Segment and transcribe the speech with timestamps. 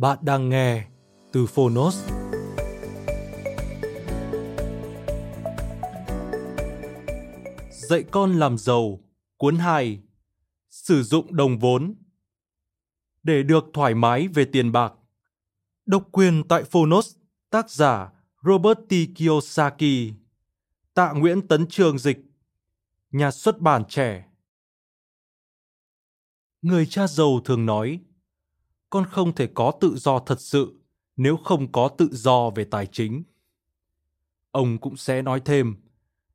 [0.00, 0.86] Bạn đang nghe
[1.32, 2.08] từ Phonos.
[7.70, 9.00] Dạy con làm giàu,
[9.36, 10.02] cuốn 2.
[10.70, 11.94] Sử dụng đồng vốn.
[13.22, 14.92] Để được thoải mái về tiền bạc.
[15.86, 17.16] Độc quyền tại Phonos,
[17.50, 18.12] tác giả
[18.42, 18.92] Robert T.
[19.16, 20.12] Kiyosaki.
[20.94, 22.18] Tạ Nguyễn Tấn Trường dịch.
[23.10, 24.26] Nhà xuất bản trẻ.
[26.62, 28.00] Người cha giàu thường nói,
[28.90, 30.80] con không thể có tự do thật sự
[31.16, 33.22] nếu không có tự do về tài chính.
[34.50, 35.76] Ông cũng sẽ nói thêm,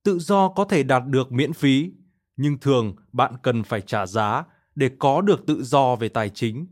[0.04, 1.92] tự do có thể đạt được miễn phí,
[2.38, 4.44] nhưng thường bạn cần phải trả giá
[4.76, 6.68] để có được tự do về tài chính.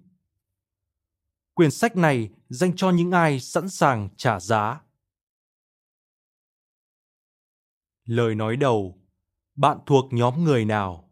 [1.54, 4.82] Quyển sách này dành cho những ai sẵn sàng trả giá.
[8.06, 9.02] Lời nói đầu,
[9.56, 11.10] bạn thuộc nhóm người nào?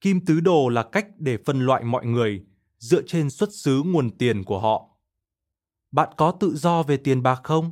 [0.00, 2.46] Kim tứ đồ là cách để phân loại mọi người
[2.78, 4.88] dựa trên xuất xứ nguồn tiền của họ.
[5.92, 7.70] Bạn có tự do về tiền bạc không?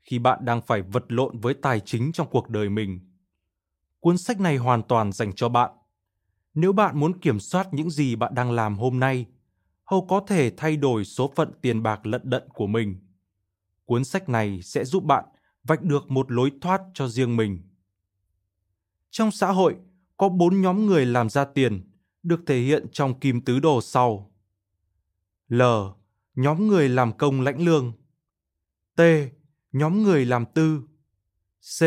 [0.00, 3.00] Khi bạn đang phải vật lộn với tài chính trong cuộc đời mình.
[4.00, 5.70] Cuốn sách này hoàn toàn dành cho bạn.
[6.54, 9.26] Nếu bạn muốn kiểm soát những gì bạn đang làm hôm nay,
[9.84, 12.96] hầu có thể thay đổi số phận tiền bạc lận đận của mình.
[13.84, 15.24] Cuốn sách này sẽ giúp bạn
[15.64, 17.62] vạch được một lối thoát cho riêng mình.
[19.10, 19.76] Trong xã hội,
[20.16, 21.90] có bốn nhóm người làm ra tiền
[22.26, 24.32] được thể hiện trong kim tứ đồ sau.
[25.48, 25.62] L.
[26.34, 27.92] Nhóm người làm công lãnh lương.
[28.96, 29.00] T.
[29.72, 30.80] Nhóm người làm tư.
[31.78, 31.82] C.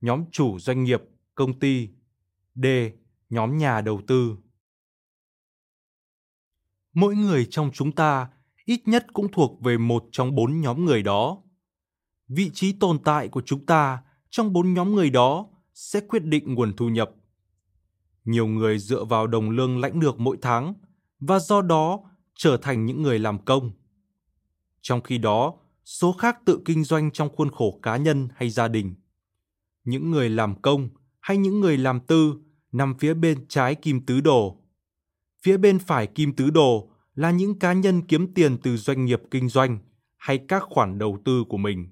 [0.00, 1.02] Nhóm chủ doanh nghiệp,
[1.34, 1.88] công ty.
[2.54, 2.66] D.
[3.30, 4.36] Nhóm nhà đầu tư.
[6.92, 8.28] Mỗi người trong chúng ta
[8.64, 11.42] ít nhất cũng thuộc về một trong bốn nhóm người đó.
[12.28, 16.54] Vị trí tồn tại của chúng ta trong bốn nhóm người đó sẽ quyết định
[16.54, 17.10] nguồn thu nhập
[18.30, 20.74] nhiều người dựa vào đồng lương lãnh được mỗi tháng
[21.20, 22.00] và do đó
[22.34, 23.70] trở thành những người làm công.
[24.80, 25.54] Trong khi đó,
[25.84, 28.94] số khác tự kinh doanh trong khuôn khổ cá nhân hay gia đình.
[29.84, 30.88] Những người làm công
[31.20, 32.34] hay những người làm tư
[32.72, 34.56] nằm phía bên trái kim tứ đồ.
[35.42, 39.22] Phía bên phải kim tứ đồ là những cá nhân kiếm tiền từ doanh nghiệp
[39.30, 39.78] kinh doanh
[40.16, 41.88] hay các khoản đầu tư của mình.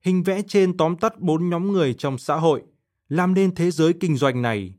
[0.00, 2.62] Hình vẽ trên tóm tắt bốn nhóm người trong xã hội
[3.08, 4.74] làm nên thế giới kinh doanh này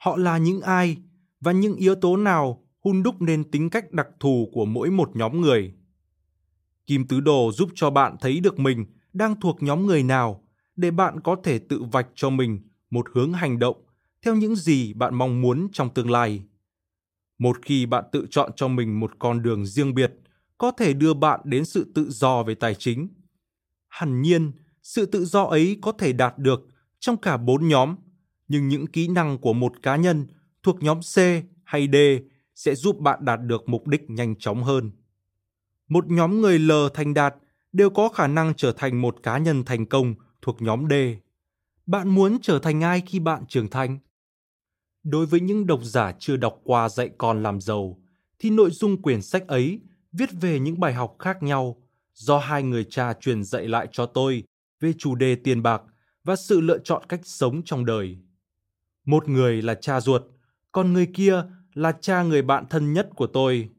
[0.00, 0.96] họ là những ai
[1.40, 5.16] và những yếu tố nào hun đúc nên tính cách đặc thù của mỗi một
[5.16, 5.74] nhóm người.
[6.86, 10.44] Kim tứ đồ giúp cho bạn thấy được mình đang thuộc nhóm người nào
[10.76, 13.76] để bạn có thể tự vạch cho mình một hướng hành động
[14.22, 16.42] theo những gì bạn mong muốn trong tương lai.
[17.38, 20.14] Một khi bạn tự chọn cho mình một con đường riêng biệt,
[20.58, 23.08] có thể đưa bạn đến sự tự do về tài chính.
[23.88, 26.68] Hẳn nhiên, sự tự do ấy có thể đạt được
[26.98, 27.96] trong cả bốn nhóm
[28.52, 30.26] nhưng những kỹ năng của một cá nhân
[30.62, 31.18] thuộc nhóm C
[31.64, 31.96] hay D
[32.54, 34.90] sẽ giúp bạn đạt được mục đích nhanh chóng hơn.
[35.88, 37.34] Một nhóm người L thành đạt
[37.72, 40.92] đều có khả năng trở thành một cá nhân thành công thuộc nhóm D.
[41.86, 43.98] Bạn muốn trở thành ai khi bạn trưởng thành?
[45.02, 48.00] Đối với những độc giả chưa đọc qua dạy con làm giàu,
[48.38, 49.80] thì nội dung quyển sách ấy
[50.12, 51.82] viết về những bài học khác nhau
[52.14, 54.44] do hai người cha truyền dạy lại cho tôi
[54.80, 55.82] về chủ đề tiền bạc
[56.24, 58.18] và sự lựa chọn cách sống trong đời.
[59.04, 60.22] Một người là cha ruột,
[60.72, 61.42] còn người kia
[61.74, 63.70] là cha người bạn thân nhất của tôi.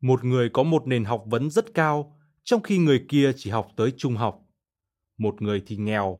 [0.00, 3.68] Một người có một nền học vấn rất cao, trong khi người kia chỉ học
[3.76, 4.40] tới trung học.
[5.18, 6.18] Một người thì nghèo,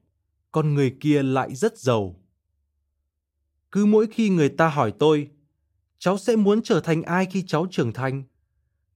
[0.53, 2.17] còn người kia lại rất giàu.
[3.73, 5.29] Cứ mỗi khi người ta hỏi tôi,
[5.99, 8.23] cháu sẽ muốn trở thành ai khi cháu trưởng thành?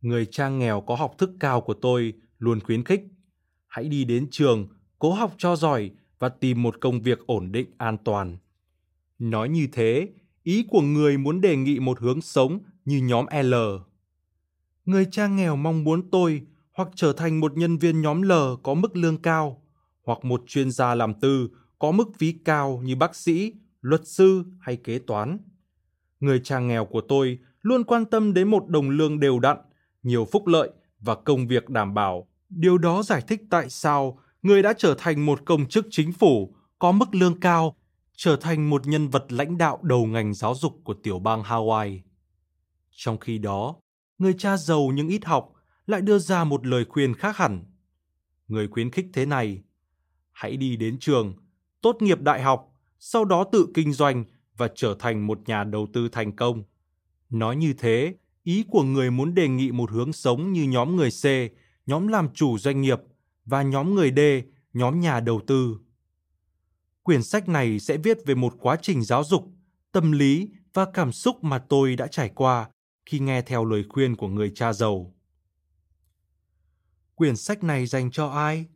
[0.01, 3.01] Người cha nghèo có học thức cao của tôi luôn khuyến khích.
[3.67, 4.69] Hãy đi đến trường,
[4.99, 8.37] cố học cho giỏi và tìm một công việc ổn định an toàn.
[9.19, 10.09] Nói như thế,
[10.43, 13.55] ý của người muốn đề nghị một hướng sống như nhóm L.
[14.85, 18.33] Người cha nghèo mong muốn tôi hoặc trở thành một nhân viên nhóm L
[18.63, 19.63] có mức lương cao,
[20.05, 24.45] hoặc một chuyên gia làm tư có mức phí cao như bác sĩ, luật sư
[24.61, 25.39] hay kế toán.
[26.21, 29.57] Người cha nghèo của tôi luôn quan tâm đến một đồng lương đều đặn,
[30.03, 30.71] nhiều phúc lợi
[31.01, 32.29] và công việc đảm bảo.
[32.49, 36.55] Điều đó giải thích tại sao người đã trở thành một công chức chính phủ
[36.79, 37.77] có mức lương cao,
[38.17, 42.01] trở thành một nhân vật lãnh đạo đầu ngành giáo dục của tiểu bang Hawaii.
[42.91, 43.77] Trong khi đó,
[44.19, 45.53] người cha giàu nhưng ít học
[45.87, 47.65] lại đưa ra một lời khuyên khác hẳn.
[48.49, 49.63] Người khuyến khích thế này,
[50.33, 51.35] hãy đi đến trường,
[51.81, 54.25] tốt nghiệp đại học, sau đó tự kinh doanh
[54.57, 56.63] và trở thành một nhà đầu tư thành công.
[57.31, 61.11] Nói như thế, ý của người muốn đề nghị một hướng sống như nhóm người
[61.11, 61.25] C,
[61.87, 62.99] nhóm làm chủ doanh nghiệp
[63.45, 64.21] và nhóm người D,
[64.73, 65.79] nhóm nhà đầu tư.
[67.05, 69.45] Quyển sách này sẽ viết về một quá trình giáo dục,
[69.93, 72.71] tâm lý và cảm xúc mà tôi đã trải qua
[73.07, 75.15] khi nghe theo lời khuyên của người cha giàu.
[77.15, 78.67] Quyển sách này dành cho ai?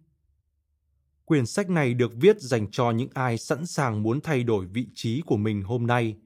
[1.24, 4.86] Quyển sách này được viết dành cho những ai sẵn sàng muốn thay đổi vị
[4.94, 6.16] trí của mình hôm nay,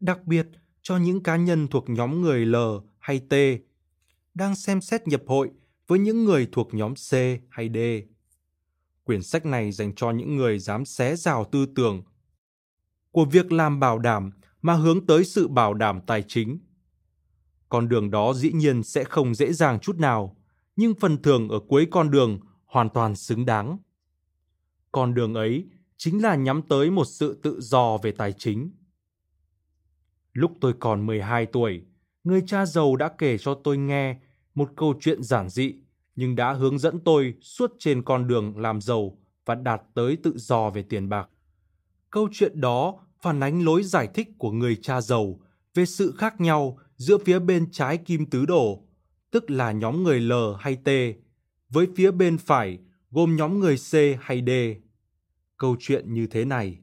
[0.00, 0.46] đặc biệt
[0.82, 2.56] cho những cá nhân thuộc nhóm người L
[2.98, 3.34] hay T
[4.34, 5.50] đang xem xét nhập hội
[5.86, 7.12] với những người thuộc nhóm C
[7.50, 7.78] hay D.
[9.06, 12.02] Quyển sách này dành cho những người dám xé rào tư tưởng
[13.10, 14.30] của việc làm bảo đảm
[14.62, 16.58] mà hướng tới sự bảo đảm tài chính.
[17.68, 20.36] Con đường đó dĩ nhiên sẽ không dễ dàng chút nào,
[20.76, 23.78] nhưng phần thưởng ở cuối con đường hoàn toàn xứng đáng.
[24.92, 28.70] Con đường ấy chính là nhắm tới một sự tự do về tài chính.
[30.32, 31.84] Lúc tôi còn 12 tuổi,
[32.24, 34.18] người cha giàu đã kể cho tôi nghe
[34.54, 35.74] một câu chuyện giản dị
[36.16, 40.32] nhưng đã hướng dẫn tôi suốt trên con đường làm giàu và đạt tới tự
[40.36, 41.28] do về tiền bạc.
[42.10, 45.40] Câu chuyện đó phản ánh lối giải thích của người cha giàu
[45.74, 48.84] về sự khác nhau giữa phía bên trái kim tứ đồ,
[49.30, 50.88] tức là nhóm người L hay T,
[51.70, 52.78] với phía bên phải
[53.10, 54.50] gồm nhóm người C hay D.
[55.56, 56.78] Câu chuyện như thế này.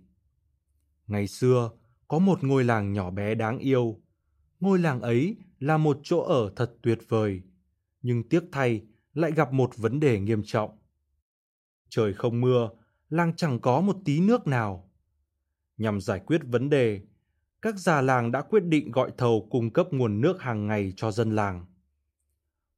[1.07, 1.71] Ngày xưa,
[2.07, 3.99] có một ngôi làng nhỏ bé đáng yêu.
[4.59, 7.41] Ngôi làng ấy là một chỗ ở thật tuyệt vời,
[8.01, 8.81] nhưng tiếc thay
[9.13, 10.77] lại gặp một vấn đề nghiêm trọng.
[11.89, 12.69] Trời không mưa,
[13.09, 14.89] làng chẳng có một tí nước nào.
[15.77, 17.01] Nhằm giải quyết vấn đề,
[17.61, 21.11] các già làng đã quyết định gọi thầu cung cấp nguồn nước hàng ngày cho
[21.11, 21.65] dân làng.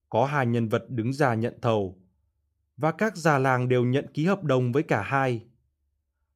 [0.09, 1.97] Có hai nhân vật đứng ra nhận thầu,
[2.77, 5.45] và các già làng đều nhận ký hợp đồng với cả hai.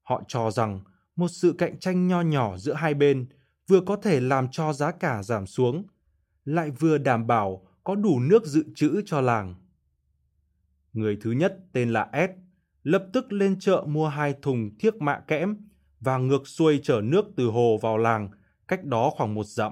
[0.02, 0.81] Họ cho rằng
[1.16, 3.28] một sự cạnh tranh nho nhỏ giữa hai bên
[3.68, 5.84] vừa có thể làm cho giá cả giảm xuống,
[6.45, 9.56] lại vừa đảm bảo có đủ nước dự trữ cho làng.
[10.94, 12.32] Người thứ nhất tên là S,
[12.84, 15.58] lập tức lên chợ mua hai thùng thiếc mạ kẽm
[16.00, 18.30] và ngược xuôi chở nước từ hồ vào làng,
[18.68, 19.72] cách đó khoảng một dặm.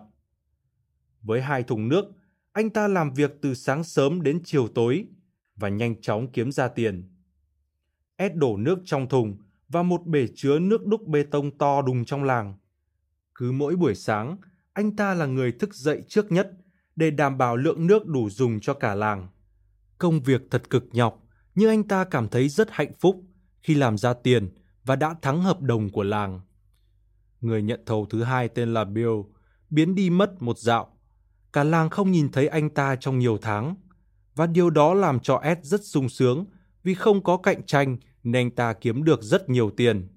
[1.21, 2.05] Với hai thùng nước,
[2.51, 5.07] anh ta làm việc từ sáng sớm đến chiều tối
[5.55, 7.09] và nhanh chóng kiếm ra tiền.
[8.19, 9.37] S đổ nước trong thùng
[9.69, 12.57] và một bể chứa nước đúc bê tông to đùng trong làng.
[13.35, 14.37] Cứ mỗi buổi sáng,
[14.73, 16.51] anh ta là người thức dậy trước nhất
[16.95, 19.27] để đảm bảo lượng nước đủ dùng cho cả làng.
[19.97, 21.23] Công việc thật cực nhọc,
[21.55, 23.23] nhưng anh ta cảm thấy rất hạnh phúc
[23.61, 24.49] khi làm ra tiền
[24.85, 26.41] và đã thắng hợp đồng của làng.
[27.41, 29.13] Người nhận thầu thứ hai tên là Bill,
[29.69, 30.97] biến đi mất một dạo.
[31.53, 33.75] Cả làng không nhìn thấy anh ta trong nhiều tháng.
[34.35, 36.45] Và điều đó làm cho Ed rất sung sướng
[36.83, 40.07] vì không có cạnh tranh nên anh ta kiếm được rất nhiều tiền.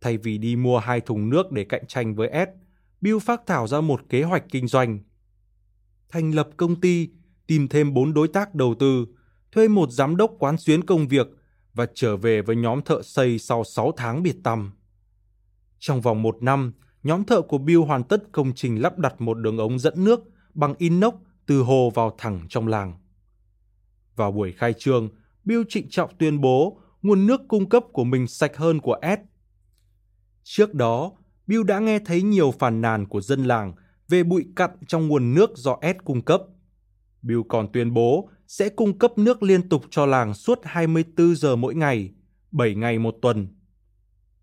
[0.00, 2.48] Thay vì đi mua hai thùng nước để cạnh tranh với Ed,
[3.00, 4.98] Bill phát thảo ra một kế hoạch kinh doanh.
[6.08, 7.08] Thành lập công ty,
[7.48, 9.06] tìm thêm bốn đối tác đầu tư,
[9.52, 11.26] thuê một giám đốc quán xuyến công việc
[11.74, 14.72] và trở về với nhóm thợ xây sau 6 tháng biệt tăm.
[15.78, 19.34] Trong vòng một năm, nhóm thợ của Bill hoàn tất công trình lắp đặt một
[19.34, 20.20] đường ống dẫn nước
[20.54, 21.14] bằng inox
[21.46, 22.94] từ hồ vào thẳng trong làng.
[24.16, 25.08] Vào buổi khai trương,
[25.44, 29.18] Bill trịnh trọng tuyên bố nguồn nước cung cấp của mình sạch hơn của Ed.
[30.42, 31.12] Trước đó,
[31.46, 33.72] Bill đã nghe thấy nhiều phàn nàn của dân làng
[34.08, 36.42] về bụi cặn trong nguồn nước do Ed cung cấp.
[37.22, 41.56] Bill còn tuyên bố sẽ cung cấp nước liên tục cho làng suốt 24 giờ
[41.56, 42.10] mỗi ngày,
[42.50, 43.48] 7 ngày một tuần.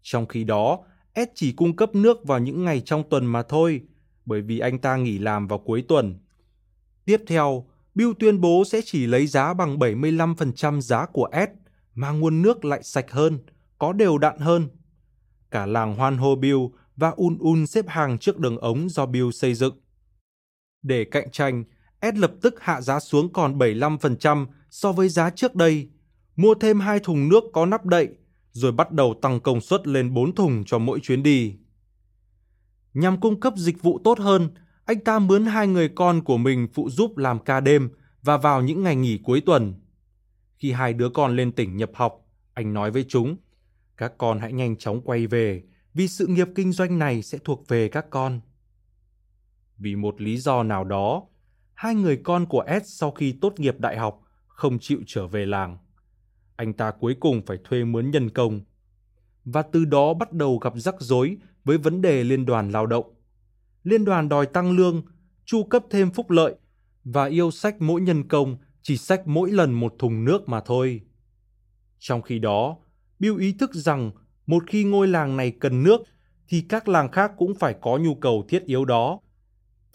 [0.02, 0.80] Trong khi đó,
[1.14, 3.82] Ed chỉ cung cấp nước vào những ngày trong tuần mà thôi,
[4.26, 6.20] bởi vì anh ta nghỉ làm vào cuối tuần.
[7.06, 7.66] Tiếp theo,
[7.96, 11.50] Bill tuyên bố sẽ chỉ lấy giá bằng 75% giá của Ed,
[11.94, 13.40] mà nguồn nước lại sạch hơn,
[13.78, 14.68] có đều đặn hơn.
[15.52, 16.58] Cả làng hoan hô Bill
[16.96, 19.74] và un un xếp hàng trước đường ống do Bill xây dựng.
[20.82, 21.64] Để cạnh tranh,
[22.14, 25.90] S lập tức hạ giá xuống còn 75% so với giá trước đây,
[26.36, 28.10] mua thêm hai thùng nước có nắp đậy,
[28.52, 31.56] rồi bắt đầu tăng công suất lên 4 thùng cho mỗi chuyến đi.
[32.94, 34.50] Nhằm cung cấp dịch vụ tốt hơn,
[34.86, 37.90] anh ta mướn hai người con của mình phụ giúp làm ca đêm
[38.22, 39.74] và vào những ngày nghỉ cuối tuần.
[40.58, 43.38] Khi hai đứa con lên tỉnh nhập học, anh nói với chúng,
[43.98, 47.68] các con hãy nhanh chóng quay về vì sự nghiệp kinh doanh này sẽ thuộc
[47.68, 48.42] về các con.
[49.78, 51.24] Vì một lý do nào đó,
[51.76, 55.46] hai người con của S sau khi tốt nghiệp đại học không chịu trở về
[55.46, 55.78] làng.
[56.56, 58.62] Anh ta cuối cùng phải thuê mướn nhân công.
[59.46, 63.14] Và từ đó bắt đầu gặp rắc rối với vấn đề liên đoàn lao động.
[63.84, 65.04] Liên đoàn đòi tăng lương,
[65.46, 66.56] chu cấp thêm phúc lợi
[67.04, 71.02] và yêu sách mỗi nhân công chỉ sách mỗi lần một thùng nước mà thôi.
[72.00, 72.78] Trong khi đó,
[73.20, 74.12] Bill ý thức rằng
[74.48, 76.02] một khi ngôi làng này cần nước
[76.48, 79.20] thì các làng khác cũng phải có nhu cầu thiết yếu đó.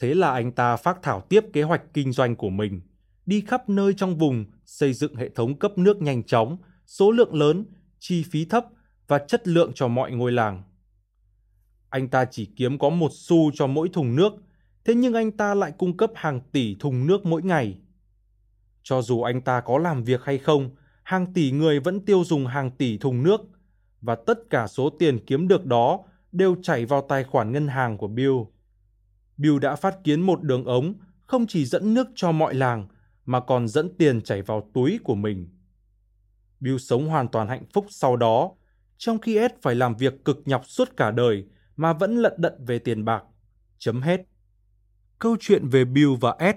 [0.00, 2.80] Thế là anh ta phát thảo tiếp kế hoạch kinh doanh của mình,
[3.26, 7.34] đi khắp nơi trong vùng xây dựng hệ thống cấp nước nhanh chóng, số lượng
[7.34, 7.64] lớn,
[7.98, 8.66] chi phí thấp
[9.08, 10.62] và chất lượng cho mọi ngôi làng.
[11.88, 14.32] Anh ta chỉ kiếm có một xu cho mỗi thùng nước,
[14.84, 17.78] thế nhưng anh ta lại cung cấp hàng tỷ thùng nước mỗi ngày.
[18.82, 20.70] Cho dù anh ta có làm việc hay không,
[21.02, 23.40] hàng tỷ người vẫn tiêu dùng hàng tỷ thùng nước
[24.00, 26.00] và tất cả số tiền kiếm được đó
[26.32, 28.32] đều chảy vào tài khoản ngân hàng của Bill.
[29.40, 30.94] Bill đã phát kiến một đường ống
[31.26, 32.88] không chỉ dẫn nước cho mọi làng
[33.24, 35.48] mà còn dẫn tiền chảy vào túi của mình.
[36.60, 38.52] Bill sống hoàn toàn hạnh phúc sau đó,
[38.98, 41.44] trong khi Ed phải làm việc cực nhọc suốt cả đời
[41.76, 43.22] mà vẫn lận đận về tiền bạc.
[43.78, 44.20] Chấm hết.
[45.18, 46.56] Câu chuyện về Bill và Ed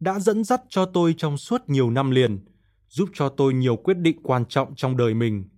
[0.00, 2.44] đã dẫn dắt cho tôi trong suốt nhiều năm liền,
[2.88, 5.48] giúp cho tôi nhiều quyết định quan trọng trong đời mình.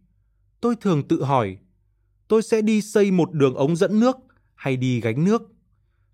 [0.61, 1.59] Tôi thường tự hỏi,
[2.29, 4.17] tôi sẽ đi xây một đường ống dẫn nước
[4.55, 5.52] hay đi gánh nước?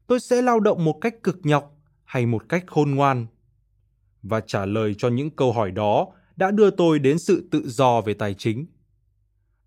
[0.08, 3.26] Tôi sẽ lao động một cách cực nhọc hay một cách khôn ngoan?
[4.22, 8.00] Và trả lời cho những câu hỏi đó đã đưa tôi đến sự tự do
[8.00, 8.66] về tài chính.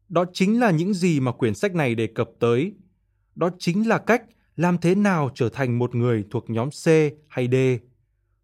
[0.09, 2.73] Đó chính là những gì mà quyển sách này đề cập tới.
[3.35, 4.23] Đó chính là cách
[4.55, 6.87] làm thế nào trở thành một người thuộc nhóm C
[7.27, 7.55] hay D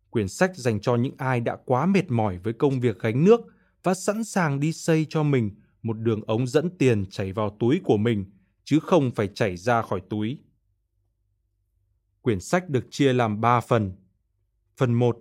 [0.10, 3.42] Quyển sách dành cho những ai đã quá mệt mỏi với công việc gánh nước
[3.84, 5.52] và sẵn sàng đi xây cho mình
[5.84, 8.26] một đường ống dẫn tiền chảy vào túi của mình,
[8.64, 10.40] chứ không phải chảy ra khỏi túi.
[12.28, 13.92] Quyển sách được chia làm 3 phần.
[14.78, 15.18] Phần 1.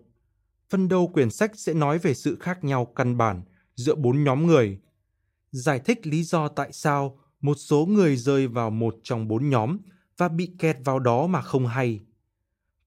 [0.71, 3.43] Phần đầu quyển sách sẽ nói về sự khác nhau căn bản
[3.75, 4.81] giữa bốn nhóm người.
[5.51, 9.79] Giải thích lý do tại sao một số người rơi vào một trong bốn nhóm
[10.17, 12.01] và bị kẹt vào đó mà không hay.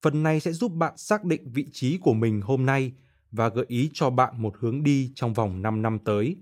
[0.02, 2.92] Phần này sẽ giúp bạn xác định vị trí của mình hôm nay
[3.30, 6.36] và gợi ý cho bạn một hướng đi trong vòng 5 năm tới.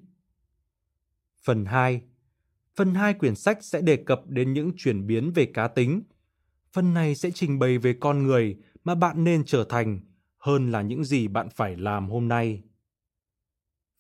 [1.45, 2.03] Phần 2
[2.77, 6.03] Phần 2 quyển sách sẽ đề cập đến những chuyển biến về cá tính.
[6.73, 10.01] Phần này sẽ trình bày về con người mà bạn nên trở thành
[10.39, 12.63] hơn là những gì bạn phải làm hôm nay.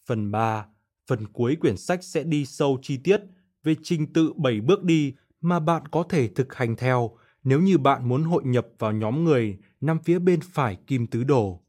[0.06, 0.66] Phần 3
[1.06, 3.20] Phần cuối quyển sách sẽ đi sâu chi tiết
[3.62, 7.78] về trình tự 7 bước đi mà bạn có thể thực hành theo nếu như
[7.78, 11.62] bạn muốn hội nhập vào nhóm người nằm phía bên phải kim tứ đồ.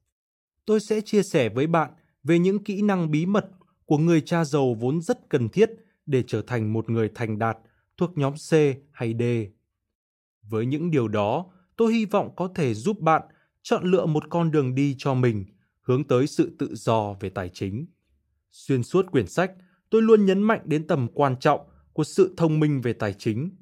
[0.65, 1.91] Tôi sẽ chia sẻ với bạn
[2.24, 3.46] về những kỹ năng bí mật
[3.86, 5.70] của người cha giàu vốn rất cần thiết
[6.06, 7.58] để trở thành một người thành đạt
[7.98, 8.53] thuộc nhóm C
[8.91, 9.24] hay D.
[10.50, 13.22] Với những điều đó, tôi hy vọng có thể giúp bạn
[13.62, 15.46] chọn lựa một con đường đi cho mình
[15.82, 17.86] hướng tới sự tự do về tài chính.
[18.51, 19.51] Xuyên suốt quyển sách,
[19.89, 21.62] tôi luôn nhấn mạnh đến tầm quan trọng
[21.94, 23.56] của sự thông minh về tài chính.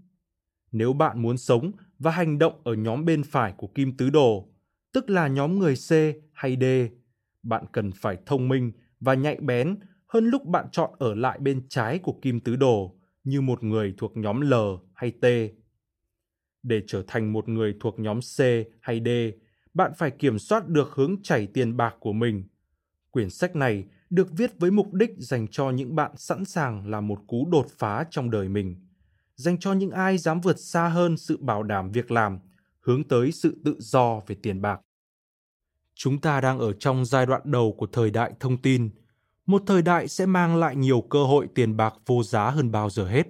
[0.71, 4.49] Nếu bạn muốn sống và hành động ở nhóm bên phải của kim tứ đồ,
[4.93, 5.91] tức là nhóm người C
[6.33, 6.63] hay D.
[7.43, 11.67] Bạn cần phải thông minh và nhạy bén hơn lúc bạn chọn ở lại bên
[11.69, 14.53] trái của kim tứ đồ như một người thuộc nhóm L
[14.93, 15.25] hay T.
[16.67, 18.41] Để trở thành một người thuộc nhóm C
[18.81, 19.09] hay D,
[19.73, 22.43] bạn phải kiểm soát được hướng chảy tiền bạc của mình.
[23.11, 27.07] Quyển sách này được viết với mục đích dành cho những bạn sẵn sàng làm
[27.07, 28.87] một cú đột phá trong đời mình
[29.37, 32.39] dành cho những ai dám vượt xa hơn sự bảo đảm việc làm,
[32.79, 34.81] hướng tới sự tự do về tiền bạc.
[35.95, 38.89] Chúng ta đang ở trong giai đoạn đầu của thời đại thông tin,
[39.45, 42.89] một thời đại sẽ mang lại nhiều cơ hội tiền bạc vô giá hơn bao
[42.89, 43.27] giờ hết.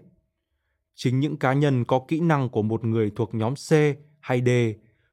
[0.99, 3.71] Chính những cá nhân có kỹ năng của một người thuộc nhóm C
[4.19, 4.49] hay D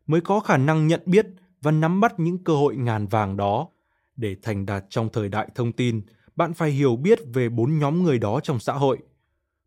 [0.06, 1.26] mới có khả năng nhận biết
[1.62, 3.68] và nắm bắt những cơ hội ngàn vàng đó.
[4.16, 6.02] Để thành đạt trong thời đại thông tin,
[6.36, 8.98] bạn phải hiểu biết về bốn nhóm người đó trong xã hội–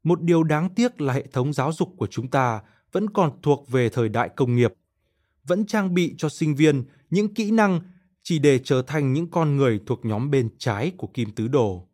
[0.08, 3.70] một điều đáng tiếc là hệ thống giáo dục của chúng ta vẫn còn thuộc
[3.70, 4.74] về thời đại công nghiệp,
[5.48, 7.82] vẫn trang bị cho sinh viên những kỹ năng
[8.24, 11.88] chỉ để trở thành những con người thuộc nhóm bên trái của kim tứ đồ.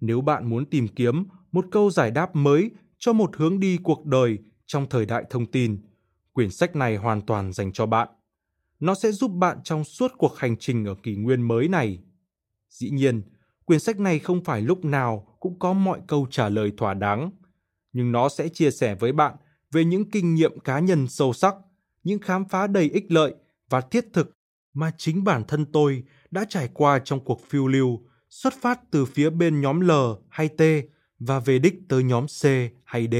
[0.00, 4.06] Nếu bạn muốn tìm kiếm một câu giải đáp mới cho một hướng đi cuộc
[4.06, 5.82] đời trong thời đại thông tin,
[6.32, 8.08] quyển sách này hoàn toàn dành cho bạn.
[8.80, 12.02] Nó sẽ giúp bạn trong suốt cuộc hành trình ở kỷ nguyên mới này.
[12.68, 13.22] Dĩ nhiên,
[13.64, 17.30] quyển sách này không phải lúc nào cũng có mọi câu trả lời thỏa đáng,
[17.92, 19.36] nhưng nó sẽ chia sẻ với bạn
[19.72, 21.54] về những kinh nghiệm cá nhân sâu sắc,
[22.04, 23.34] những khám phá đầy ích lợi
[23.70, 24.32] và thiết thực
[24.74, 28.00] mà chính bản thân tôi đã trải qua trong cuộc phiêu lưu,
[28.30, 29.90] xuất phát từ phía bên nhóm L
[30.28, 30.62] hay T
[31.18, 32.44] và về đích tới nhóm C
[32.96, 33.16] hay D.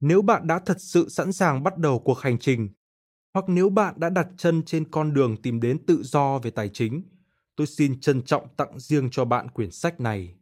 [0.00, 2.68] Nếu bạn đã thật sự sẵn sàng bắt đầu cuộc hành trình,
[3.34, 6.68] hoặc nếu bạn đã đặt chân trên con đường tìm đến tự do về tài
[6.68, 7.02] chính,
[7.56, 10.34] tôi xin trân trọng tặng riêng cho bạn quyển sách này.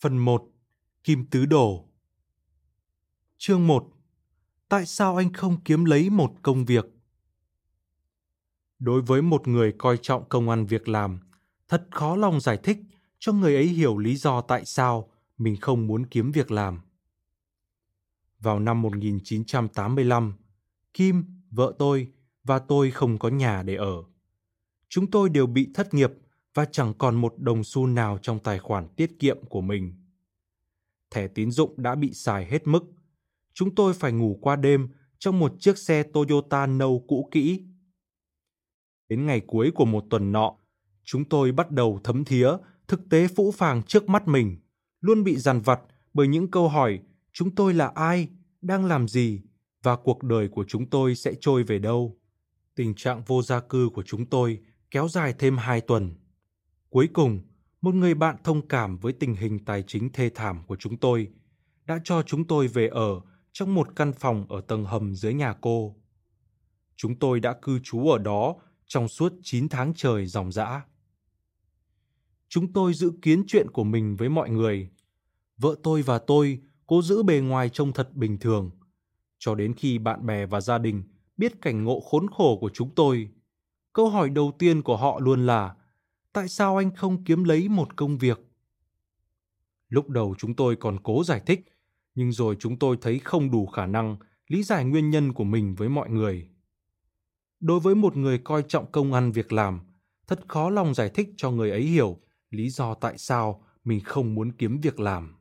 [0.00, 0.52] Phần 1.
[1.04, 1.88] Kim Tứ đổ
[3.36, 3.92] Chương 1.
[4.68, 6.86] Tại sao anh không kiếm lấy một công việc?
[8.78, 11.20] Đối với một người coi trọng công ăn việc làm,
[11.68, 12.78] thật khó lòng giải thích
[13.18, 15.08] cho người ấy hiểu lý do tại sao
[15.38, 16.80] mình không muốn kiếm việc làm.
[18.40, 20.34] Vào năm 1985,
[20.94, 22.08] Kim, vợ tôi
[22.44, 24.04] và tôi không có nhà để ở.
[24.88, 26.12] Chúng tôi đều bị thất nghiệp
[26.54, 29.94] và chẳng còn một đồng xu nào trong tài khoản tiết kiệm của mình.
[31.10, 32.84] Thẻ tín dụng đã bị xài hết mức.
[33.54, 37.62] Chúng tôi phải ngủ qua đêm trong một chiếc xe Toyota nâu cũ kỹ.
[39.08, 40.56] Đến ngày cuối của một tuần nọ,
[41.04, 42.50] chúng tôi bắt đầu thấm thía
[42.88, 44.56] thực tế phũ phàng trước mắt mình,
[45.00, 45.80] luôn bị dằn vặt
[46.14, 47.00] bởi những câu hỏi
[47.32, 48.28] chúng tôi là ai,
[48.62, 49.42] đang làm gì
[49.82, 52.18] và cuộc đời của chúng tôi sẽ trôi về đâu.
[52.74, 56.14] Tình trạng vô gia cư của chúng tôi kéo dài thêm hai tuần.
[56.90, 57.40] Cuối cùng,
[57.80, 61.28] một người bạn thông cảm với tình hình tài chính thê thảm của chúng tôi
[61.84, 63.20] đã cho chúng tôi về ở
[63.52, 65.96] trong một căn phòng ở tầng hầm dưới nhà cô.
[66.96, 70.82] Chúng tôi đã cư trú ở đó trong suốt 9 tháng trời dòng dã.
[72.48, 74.90] Chúng tôi giữ kiến chuyện của mình với mọi người.
[75.56, 78.70] Vợ tôi và tôi cố giữ bề ngoài trông thật bình thường,
[79.38, 81.02] cho đến khi bạn bè và gia đình
[81.36, 83.28] biết cảnh ngộ khốn khổ của chúng tôi.
[83.92, 85.74] Câu hỏi đầu tiên của họ luôn là
[86.32, 88.40] tại sao anh không kiếm lấy một công việc?
[89.88, 91.64] Lúc đầu chúng tôi còn cố giải thích,
[92.14, 94.16] nhưng rồi chúng tôi thấy không đủ khả năng
[94.48, 96.48] lý giải nguyên nhân của mình với mọi người.
[97.60, 99.80] Đối với một người coi trọng công ăn việc làm,
[100.26, 104.34] thật khó lòng giải thích cho người ấy hiểu lý do tại sao mình không
[104.34, 105.34] muốn kiếm việc làm.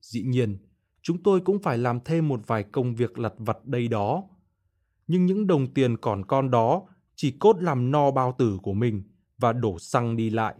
[0.00, 0.58] Dĩ nhiên,
[1.02, 4.24] chúng tôi cũng phải làm thêm một vài công việc lặt vặt đây đó.
[5.06, 6.82] Nhưng những đồng tiền còn con đó
[7.14, 9.02] chỉ cốt làm no bao tử của mình
[9.38, 10.54] và đổ xăng đi lại.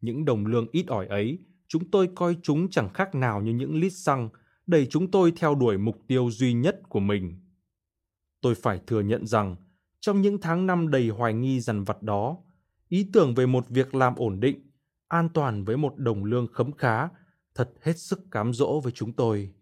[0.00, 3.74] Những đồng lương ít ỏi ấy, chúng tôi coi chúng chẳng khác nào như những
[3.74, 4.28] lít xăng
[4.66, 7.40] đẩy chúng tôi theo đuổi mục tiêu duy nhất của mình.
[8.40, 9.56] Tôi phải thừa nhận rằng,
[10.00, 12.38] trong những tháng năm đầy hoài nghi dằn vặt đó,
[12.88, 14.65] ý tưởng về một việc làm ổn định,
[15.08, 17.08] an toàn với một đồng lương khấm khá
[17.54, 19.54] thật hết sức cám dỗ với chúng tôi.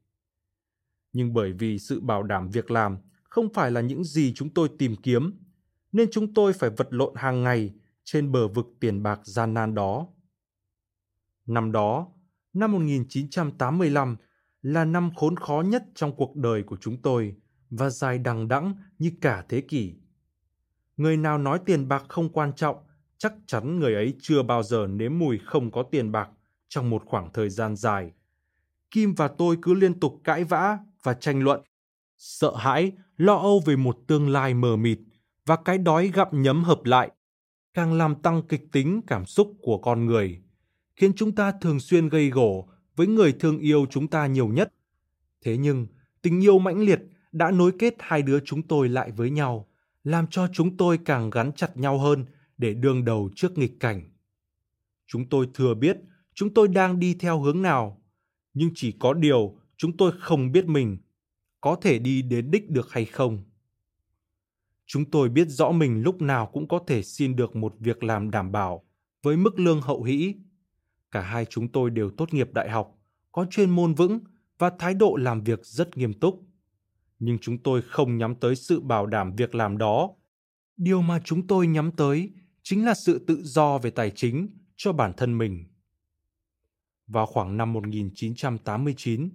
[1.13, 4.69] Nhưng bởi vì sự bảo đảm việc làm không phải là những gì chúng tôi
[4.79, 5.41] tìm kiếm,
[5.93, 9.75] nên chúng tôi phải vật lộn hàng ngày trên bờ vực tiền bạc gian nan
[9.75, 10.09] đó.
[11.47, 12.13] Năm đó,
[12.53, 14.17] năm 1985
[14.63, 17.37] là năm khốn khó nhất trong cuộc đời của chúng tôi
[17.71, 19.95] và dài đằng đẵng như cả thế kỷ.
[20.97, 22.77] Người nào nói tiền bạc không quan trọng,
[23.25, 26.29] chắc chắn người ấy chưa bao giờ nếm mùi không có tiền bạc
[26.69, 28.13] trong một khoảng thời gian dài.
[28.91, 31.61] Kim và tôi cứ liên tục cãi vã và tranh luận,
[32.19, 34.99] sợ hãi, lo âu về một tương lai mờ mịt
[35.47, 37.11] và cái đói gặm nhấm hợp lại
[37.75, 40.43] càng làm tăng kịch tính cảm xúc của con người,
[40.97, 44.73] khiến chúng ta thường xuyên gây gổ với người thương yêu chúng ta nhiều nhất.
[45.45, 45.87] Thế nhưng,
[46.23, 47.01] tình yêu mãnh liệt
[47.33, 49.69] đã nối kết hai đứa chúng tôi lại với nhau,
[50.05, 52.25] làm cho chúng tôi càng gắn chặt nhau hơn
[52.59, 54.11] để đương đầu trước nghịch cảnh.
[55.07, 55.97] Chúng tôi thừa biết
[56.35, 58.03] chúng tôi đang đi theo hướng nào,
[58.55, 60.99] nhưng chỉ có điều chúng tôi không biết mình
[61.61, 63.45] có thể đi đến đích được hay không.
[64.87, 68.31] Chúng tôi biết rõ mình lúc nào cũng có thể xin được một việc làm
[68.31, 68.85] đảm bảo
[69.23, 70.35] với mức lương hậu hĩ.
[71.11, 72.99] Cả hai chúng tôi đều tốt nghiệp đại học,
[73.33, 74.21] có chuyên môn vững
[74.59, 76.43] và thái độ làm việc rất nghiêm túc.
[77.19, 80.11] Nhưng chúng tôi không nhắm tới sự bảo đảm việc làm đó.
[80.77, 82.33] Điều mà chúng tôi nhắm tới
[82.65, 85.65] chính là sự tự do về tài chính cho bản thân mình.
[87.07, 89.31] Vào khoảng năm 1989,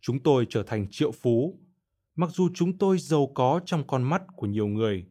[0.00, 1.64] chúng tôi trở thành triệu phú
[2.16, 5.06] Mặc dù chúng tôi giàu có trong con mắt của nhiều người,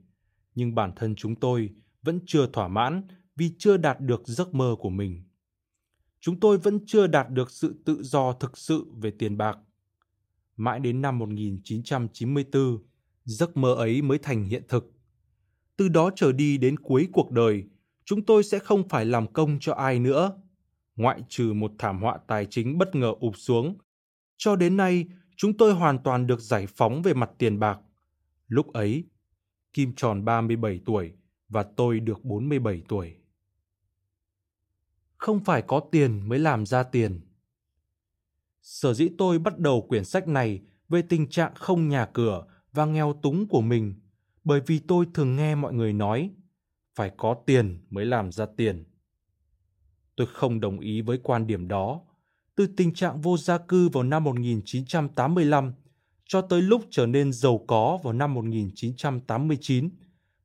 [0.56, 1.70] nhưng bản thân chúng tôi
[2.02, 5.24] vẫn chưa thỏa mãn vì chưa đạt được giấc mơ của mình.
[6.20, 9.58] Chúng tôi vẫn chưa đạt được sự tự do thực sự về tiền bạc.
[10.58, 12.84] Mãi đến năm 1994,
[13.26, 14.93] giấc mơ ấy mới thành hiện thực.
[15.78, 17.64] Từ đó trở đi đến cuối cuộc đời,
[18.06, 20.42] chúng tôi sẽ không phải làm công cho ai nữa,
[20.96, 23.78] ngoại trừ một thảm họa tài chính bất ngờ ụp xuống.
[24.38, 25.06] Cho đến nay,
[25.36, 27.80] chúng tôi hoàn toàn được giải phóng về mặt tiền bạc.
[28.48, 29.04] Lúc ấy,
[29.74, 31.14] Kim tròn 37 tuổi
[31.50, 33.16] và tôi được 47 tuổi.
[35.18, 37.22] Không phải có tiền mới làm ra tiền.
[38.62, 42.86] Sở dĩ tôi bắt đầu quyển sách này về tình trạng không nhà cửa và
[42.86, 43.96] nghèo túng của mình
[44.44, 46.32] bởi vì tôi thường nghe mọi người nói
[46.96, 48.86] phải có tiền mới làm ra tiền.
[50.16, 52.02] Tôi không đồng ý với quan điểm đó.
[52.56, 55.74] Từ tình trạng vô gia cư vào năm 1985
[56.26, 59.90] cho tới lúc trở nên giàu có vào năm 1989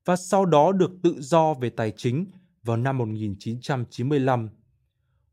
[0.04, 2.26] và sau đó được tự do về tài chính
[2.62, 4.48] vào năm 1995.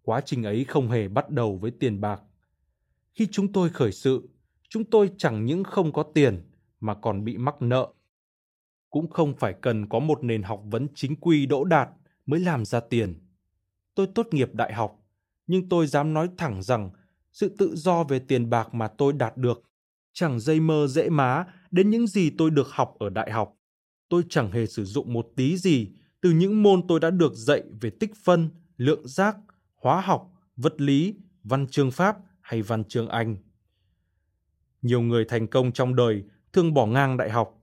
[0.01, 2.21] Quá trình ấy không hề bắt đầu với tiền bạc.
[3.13, 4.29] Khi chúng tôi khởi sự,
[4.69, 6.43] chúng tôi chẳng những không có tiền
[6.79, 7.93] mà còn bị mắc nợ.
[8.95, 11.89] Cũng không phải cần có một nền học vấn chính quy đỗ đạt
[12.25, 13.19] mới làm ra tiền.
[13.95, 14.99] Tôi tốt nghiệp đại học,
[15.47, 16.89] nhưng tôi dám nói thẳng rằng
[17.33, 19.63] sự tự do về tiền bạc mà tôi đạt được
[20.13, 23.57] chẳng dây mơ dễ má đến những gì tôi được học ở đại học.
[24.09, 27.63] Tôi chẳng hề sử dụng một tí gì từ những môn tôi đã được dạy
[27.81, 29.37] về tích phân, lượng giác,
[29.75, 33.35] hóa học, vật lý, văn chương Pháp hay văn chương Anh.
[34.81, 37.61] Nhiều người thành công trong đời thường bỏ ngang đại học.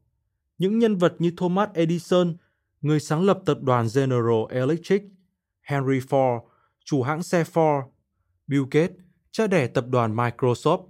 [0.62, 2.36] Những nhân vật như Thomas Edison,
[2.80, 5.02] người sáng lập tập đoàn General Electric,
[5.62, 6.40] Henry Ford,
[6.84, 7.82] chủ hãng xe Ford,
[8.46, 8.96] Bill Gates,
[9.30, 10.86] cha đẻ tập đoàn Microsoft,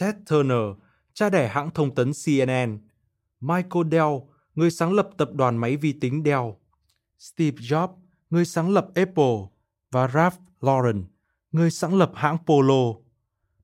[0.00, 0.76] Ted Turner,
[1.12, 2.78] cha đẻ hãng thông tấn CNN,
[3.40, 4.14] Michael Dell,
[4.54, 6.44] người sáng lập tập đoàn máy vi tính Dell,
[7.18, 7.94] Steve Jobs,
[8.30, 9.38] người sáng lập Apple,
[9.90, 11.04] và Ralph Lauren,
[11.52, 12.94] người sáng lập hãng Polo.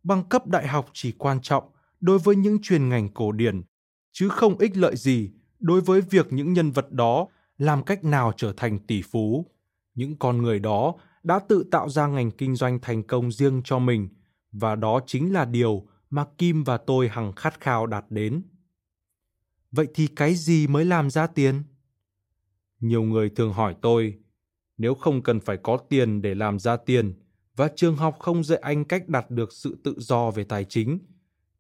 [0.03, 1.65] Bằng cấp đại học chỉ quan trọng
[2.01, 3.63] đối với những chuyên ngành cổ điển,
[4.13, 7.27] chứ không ích lợi gì đối với việc những nhân vật đó
[7.59, 9.47] làm cách nào trở thành tỷ phú.
[9.95, 13.79] Những con người đó đã tự tạo ra ngành kinh doanh thành công riêng cho
[13.79, 14.09] mình
[14.53, 18.43] và đó chính là điều mà Kim và tôi hằng khát khao đạt đến.
[19.71, 21.63] Vậy thì cái gì mới làm ra tiền?
[22.81, 24.19] Nhiều người thường hỏi tôi,
[24.79, 27.15] nếu không cần phải có tiền để làm ra tiền
[27.57, 30.99] và trường học không dạy anh cách đạt được sự tự do về tài chính,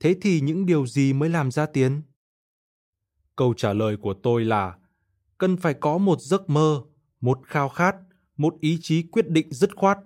[0.00, 2.02] thế thì những điều gì mới làm ra tiền?
[3.36, 4.78] Câu trả lời của tôi là
[5.38, 6.82] cần phải có một giấc mơ,
[7.20, 7.96] một khao khát,
[8.36, 9.98] một ý chí quyết định dứt khoát,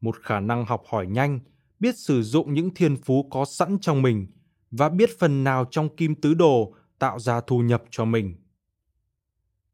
[0.00, 1.40] một khả năng học hỏi nhanh
[1.80, 4.26] biết sử dụng những thiên phú có sẵn trong mình
[4.70, 8.36] và biết phần nào trong kim tứ đồ tạo ra thu nhập cho mình.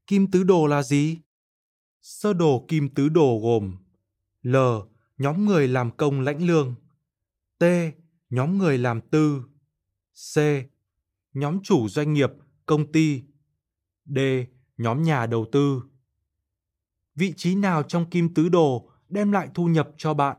[0.06, 1.18] Kim tứ đồ là gì?
[2.02, 3.76] Sơ đồ kim tứ đồ gồm
[4.42, 4.56] L.
[5.18, 6.74] Nhóm người làm công lãnh lương
[7.58, 7.64] T.
[8.30, 9.42] Nhóm người làm tư
[10.34, 10.38] C.
[11.34, 12.30] Nhóm chủ doanh nghiệp,
[12.72, 13.22] công ty
[14.04, 14.18] D.
[14.76, 15.82] Nhóm nhà đầu tư
[17.14, 20.36] Vị trí nào trong kim tứ đồ đem lại thu nhập cho bạn?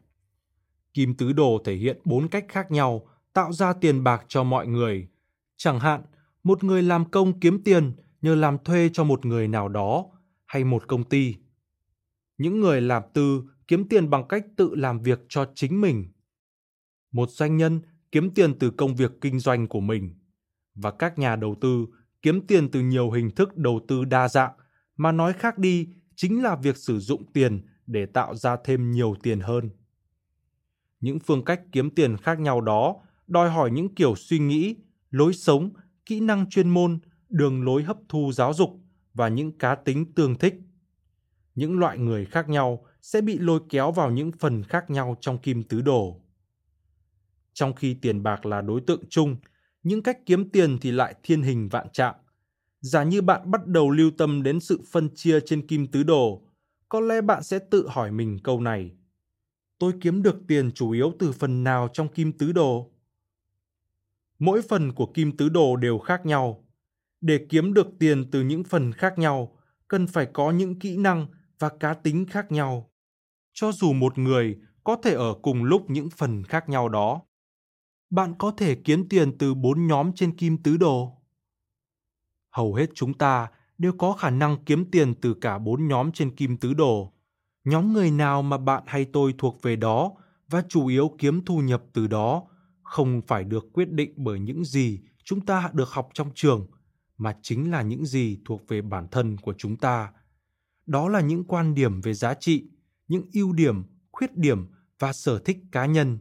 [0.94, 4.68] Kim tứ đồ thể hiện bốn cách khác nhau tạo ra tiền bạc cho mọi
[4.68, 5.08] người.
[5.58, 6.02] Chẳng hạn,
[6.44, 7.92] một người làm công kiếm tiền
[8.22, 10.06] nhờ làm thuê cho một người nào đó
[10.46, 11.36] hay một công ty.
[12.38, 16.08] Những người làm tư kiếm tiền bằng cách tự làm việc cho chính mình.
[17.12, 20.16] Một doanh nhân kiếm tiền từ công việc kinh doanh của mình
[20.76, 21.88] và các nhà đầu tư
[22.24, 24.52] kiếm tiền từ nhiều hình thức đầu tư đa dạng,
[24.98, 29.16] mà nói khác đi, chính là việc sử dụng tiền để tạo ra thêm nhiều
[29.24, 29.70] tiền hơn.
[31.00, 32.96] Những phương cách kiếm tiền khác nhau đó
[33.28, 34.76] đòi hỏi những kiểu suy nghĩ,
[35.10, 35.74] lối sống,
[36.06, 38.80] kỹ năng chuyên môn, đường lối hấp thu giáo dục
[39.14, 40.56] và những cá tính tương thích.
[41.56, 45.38] Những loại người khác nhau sẽ bị lôi kéo vào những phần khác nhau trong
[45.38, 46.22] kim tứ đồ.
[47.54, 49.36] Trong khi tiền bạc là đối tượng chung
[49.84, 52.16] những cách kiếm tiền thì lại thiên hình vạn trạng.
[52.82, 56.42] Giả như bạn bắt đầu lưu tâm đến sự phân chia trên kim tứ đồ,
[56.90, 58.92] có lẽ bạn sẽ tự hỏi mình câu này.
[59.80, 62.92] Tôi kiếm được tiền chủ yếu từ phần nào trong kim tứ đồ?
[64.40, 66.66] Mỗi phần của kim tứ đồ đều khác nhau.
[67.22, 71.28] Để kiếm được tiền từ những phần khác nhau, cần phải có những kỹ năng
[71.60, 72.90] và cá tính khác nhau.
[73.54, 77.22] Cho dù một người có thể ở cùng lúc những phần khác nhau đó
[78.14, 81.18] bạn có thể kiếm tiền từ bốn nhóm trên kim tứ đồ.
[82.52, 83.48] Hầu hết chúng ta
[83.78, 87.14] đều có khả năng kiếm tiền từ cả bốn nhóm trên kim tứ đồ.
[87.64, 90.12] Nhóm người nào mà bạn hay tôi thuộc về đó
[90.50, 92.44] và chủ yếu kiếm thu nhập từ đó
[92.84, 96.68] không phải được quyết định bởi những gì chúng ta được học trong trường,
[97.18, 100.14] mà chính là những gì thuộc về bản thân của chúng ta.
[100.86, 102.70] Đó là những quan điểm về giá trị,
[103.08, 104.68] những ưu điểm, khuyết điểm
[105.00, 106.18] và sở thích cá nhân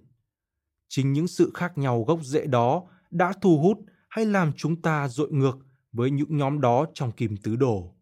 [0.94, 3.78] chính những sự khác nhau gốc rễ đó đã thu hút
[4.09, 5.59] hay làm chúng ta dội ngược
[5.92, 7.94] với những nhóm đó trong kim tứ đồ.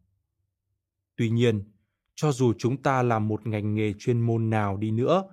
[1.16, 1.72] Tuy nhiên,
[2.14, 5.24] cho dù chúng ta làm một ngành nghề chuyên môn nào đi nữa,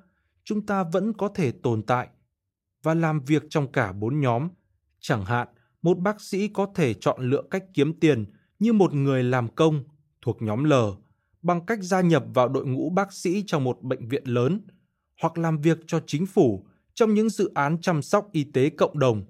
[0.43, 2.07] chúng ta vẫn có thể tồn tại
[2.83, 4.49] và làm việc trong cả bốn nhóm.
[4.99, 5.47] Chẳng hạn,
[5.81, 8.25] một bác sĩ có thể chọn lựa cách kiếm tiền
[8.59, 9.83] như một người làm công
[10.21, 10.73] thuộc nhóm L
[11.41, 14.67] bằng cách gia nhập vào đội ngũ bác sĩ trong một bệnh viện lớn
[15.21, 16.66] hoặc làm việc cho chính phủ
[16.97, 19.25] trong những dự án chăm sóc y tế cộng đồng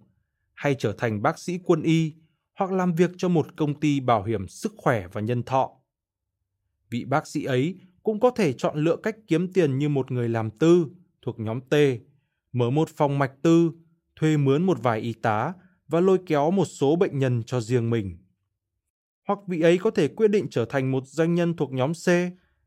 [0.53, 2.13] hay trở thành bác sĩ quân y
[2.56, 5.71] hoặc làm việc cho một công ty bảo hiểm sức khỏe và nhân thọ.
[6.89, 10.30] Vị bác sĩ ấy cũng có thể chọn lựa cách kiếm tiền như một người
[10.30, 10.88] làm tư
[11.21, 11.73] thuộc nhóm T,
[12.53, 13.71] mở một phòng mạch tư,
[14.15, 15.53] thuê mướn một vài y tá
[15.88, 18.17] và lôi kéo một số bệnh nhân cho riêng mình.
[19.27, 22.08] Hoặc vị ấy có thể quyết định trở thành một doanh nhân thuộc nhóm C,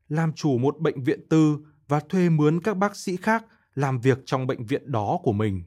[0.07, 4.19] làm chủ một bệnh viện tư và thuê mướn các bác sĩ khác làm việc
[4.25, 5.63] trong bệnh viện đó của mình.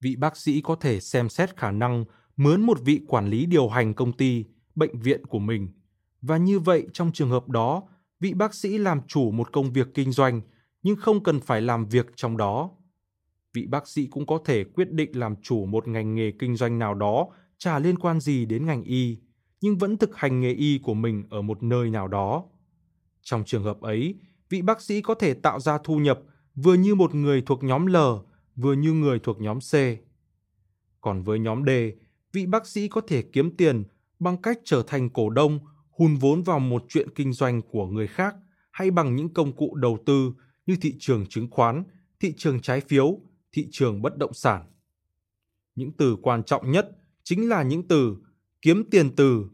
[0.00, 2.04] Vị bác sĩ có thể xem xét khả năng
[2.36, 4.44] mướn một vị quản lý điều hành công ty,
[4.74, 5.68] bệnh viện của mình.
[6.22, 7.82] Và như vậy trong trường hợp đó,
[8.20, 10.40] vị bác sĩ làm chủ một công việc kinh doanh
[10.82, 12.70] nhưng không cần phải làm việc trong đó.
[13.54, 16.78] Vị bác sĩ cũng có thể quyết định làm chủ một ngành nghề kinh doanh
[16.78, 19.18] nào đó chả liên quan gì đến ngành y,
[19.60, 22.44] nhưng vẫn thực hành nghề y của mình ở một nơi nào đó.
[23.22, 24.14] Trong trường hợp ấy,
[24.48, 26.20] vị bác sĩ có thể tạo ra thu nhập
[26.54, 27.96] vừa như một người thuộc nhóm L,
[28.56, 29.74] vừa như người thuộc nhóm C.
[31.00, 31.70] Còn với nhóm D,
[32.32, 33.84] vị bác sĩ có thể kiếm tiền
[34.18, 35.58] bằng cách trở thành cổ đông,
[35.90, 38.34] hùn vốn vào một chuyện kinh doanh của người khác
[38.70, 40.32] hay bằng những công cụ đầu tư
[40.66, 41.84] như thị trường chứng khoán,
[42.20, 43.20] thị trường trái phiếu,
[43.52, 44.62] thị trường bất động sản.
[45.74, 46.90] Những từ quan trọng nhất
[47.22, 48.16] chính là những từ
[48.62, 49.44] kiếm tiền từ.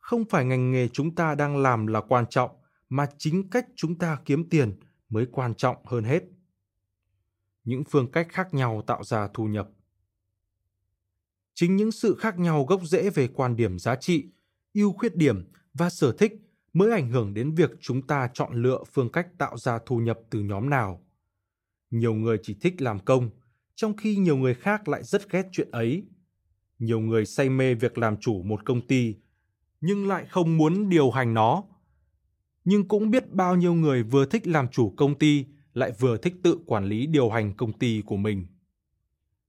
[0.00, 2.50] Không phải ngành nghề chúng ta đang làm là quan trọng,
[2.88, 4.72] mà chính cách chúng ta kiếm tiền
[5.14, 6.22] mới quan trọng hơn hết.
[7.64, 9.70] Những phương cách khác nhau tạo ra thu nhập.
[11.54, 14.26] Chính những sự khác nhau gốc rễ về quan điểm giá trị,
[14.74, 16.32] ưu khuyết điểm và sở thích
[16.72, 20.18] mới ảnh hưởng đến việc chúng ta chọn lựa phương cách tạo ra thu nhập
[20.30, 21.04] từ nhóm nào.
[21.90, 23.30] Nhiều người chỉ thích làm công,
[23.74, 26.06] trong khi nhiều người khác lại rất ghét chuyện ấy.
[26.78, 29.14] Nhiều người say mê việc làm chủ một công ty,
[29.80, 31.64] nhưng lại không muốn điều hành nó
[32.64, 36.34] nhưng cũng biết bao nhiêu người vừa thích làm chủ công ty lại vừa thích
[36.42, 38.46] tự quản lý điều hành công ty của mình.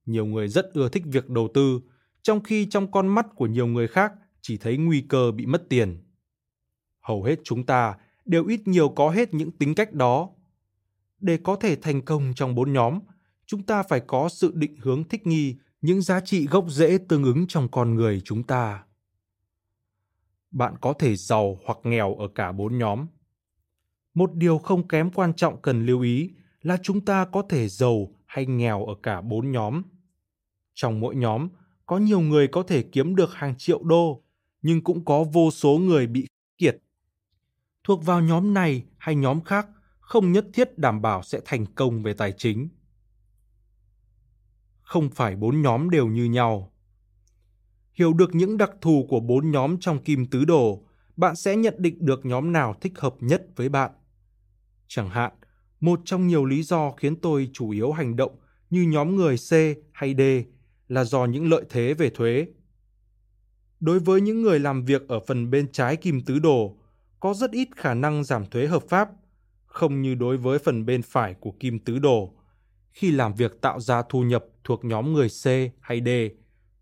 [0.06, 1.82] Nhiều người rất ưa thích việc đầu tư,
[2.22, 5.70] trong khi trong con mắt của nhiều người khác chỉ thấy nguy cơ bị mất
[5.70, 6.04] tiền.
[7.02, 10.30] Hầu hết chúng ta đều ít nhiều có hết những tính cách đó.
[11.20, 13.00] Để có thể thành công trong bốn nhóm,
[13.46, 17.24] chúng ta phải có sự định hướng thích nghi những giá trị gốc rễ tương
[17.24, 18.84] ứng trong con người chúng ta
[20.56, 23.06] bạn có thể giàu hoặc nghèo ở cả bốn nhóm.
[24.14, 28.08] Một điều không kém quan trọng cần lưu ý là chúng ta có thể giàu
[28.26, 29.82] hay nghèo ở cả bốn nhóm.
[30.74, 31.50] Trong mỗi nhóm,
[31.86, 34.24] có nhiều người có thể kiếm được hàng triệu đô,
[34.62, 36.78] nhưng cũng có vô số người bị kiệt.
[37.84, 39.68] Thuộc vào nhóm này hay nhóm khác
[40.00, 42.70] không nhất thiết đảm bảo sẽ thành công về tài chính.
[44.82, 46.72] Không phải bốn nhóm đều như nhau
[47.96, 50.84] hiểu được những đặc thù của bốn nhóm trong kim tứ đồ,
[51.18, 53.92] bạn sẽ nhận định được nhóm nào thích hợp nhất với bạn.
[54.88, 55.32] Chẳng hạn,
[55.80, 58.36] một trong nhiều lý do khiến tôi chủ yếu hành động
[58.70, 59.52] như nhóm người C
[59.92, 60.22] hay D
[60.88, 62.48] là do những lợi thế về thuế.
[63.80, 66.78] Đối với những người làm việc ở phần bên trái kim tứ đồ,
[67.20, 69.10] có rất ít khả năng giảm thuế hợp pháp,
[69.66, 72.34] không như đối với phần bên phải của kim tứ đồ.
[72.92, 75.46] Khi làm việc tạo ra thu nhập thuộc nhóm người C
[75.82, 76.10] hay D,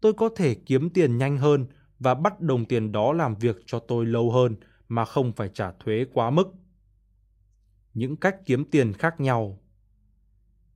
[0.03, 1.65] tôi có thể kiếm tiền nhanh hơn
[1.99, 4.55] và bắt đồng tiền đó làm việc cho tôi lâu hơn
[4.87, 6.47] mà không phải trả thuế quá mức.
[7.93, 9.59] Những cách kiếm tiền khác nhau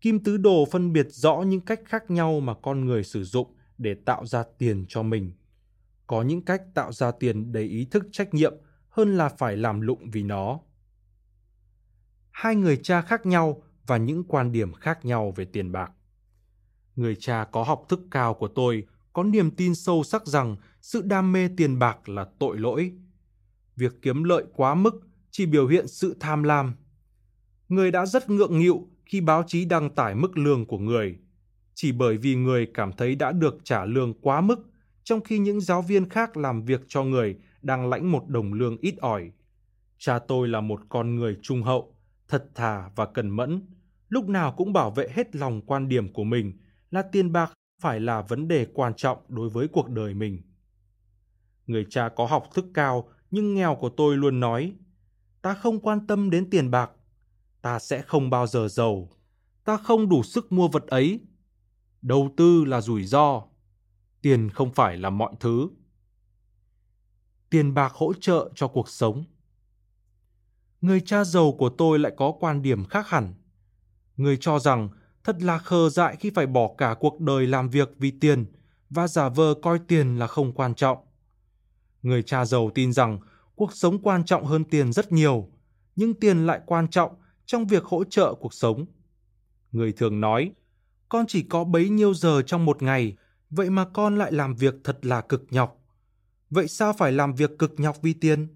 [0.02, 3.56] Kim tứ đồ phân biệt rõ những cách khác nhau mà con người sử dụng
[3.78, 5.34] để tạo ra tiền cho mình.
[6.08, 8.54] Có những cách tạo ra tiền đầy ý thức trách nhiệm
[8.90, 10.60] hơn là phải làm lụng vì nó.
[12.32, 15.92] Hai người cha khác nhau và những quan điểm khác nhau về tiền bạc.
[16.96, 18.88] Người cha có học thức cao của tôi
[19.18, 22.92] có niềm tin sâu sắc rằng sự đam mê tiền bạc là tội lỗi.
[23.76, 26.74] Việc kiếm lợi quá mức chỉ biểu hiện sự tham lam.
[27.70, 31.18] Người đã rất ngượng nghịu khi báo chí đăng tải mức lương của người,
[31.74, 34.60] chỉ bởi vì người cảm thấy đã được trả lương quá mức,
[35.04, 38.78] trong khi những giáo viên khác làm việc cho người đang lãnh một đồng lương
[38.78, 39.32] ít ỏi.
[39.98, 41.96] Cha tôi là một con người trung hậu,
[42.28, 43.62] thật thà và cần mẫn,
[44.10, 46.58] lúc nào cũng bảo vệ hết lòng quan điểm của mình
[46.92, 50.42] là tiền bạc phải là vấn đề quan trọng đối với cuộc đời mình.
[51.68, 54.74] Người cha có học thức cao nhưng nghèo của tôi luôn nói,
[55.42, 56.92] ta không quan tâm đến tiền bạc,
[57.62, 59.10] ta sẽ không bao giờ giàu,
[59.64, 61.20] ta không đủ sức mua vật ấy.
[62.02, 63.44] Đầu tư là rủi ro,
[64.22, 65.70] tiền không phải là mọi thứ.
[67.50, 69.24] Tiền bạc hỗ trợ cho cuộc sống.
[70.82, 73.34] Người cha giàu của tôi lại có quan điểm khác hẳn.
[74.18, 74.90] Người cho rằng
[75.28, 78.46] Thật là khờ dại khi phải bỏ cả cuộc đời làm việc vì tiền
[78.90, 80.98] và giả vờ coi tiền là không quan trọng.
[82.02, 83.20] Người cha giàu tin rằng
[83.56, 85.50] cuộc sống quan trọng hơn tiền rất nhiều,
[85.96, 87.12] nhưng tiền lại quan trọng
[87.46, 88.86] trong việc hỗ trợ cuộc sống.
[89.72, 90.52] Người thường nói,
[91.10, 93.18] con chỉ có bấy nhiêu giờ trong một ngày,
[93.50, 95.82] vậy mà con lại làm việc thật là cực nhọc.
[96.50, 98.48] Vậy sao phải làm việc cực nhọc vì tiền?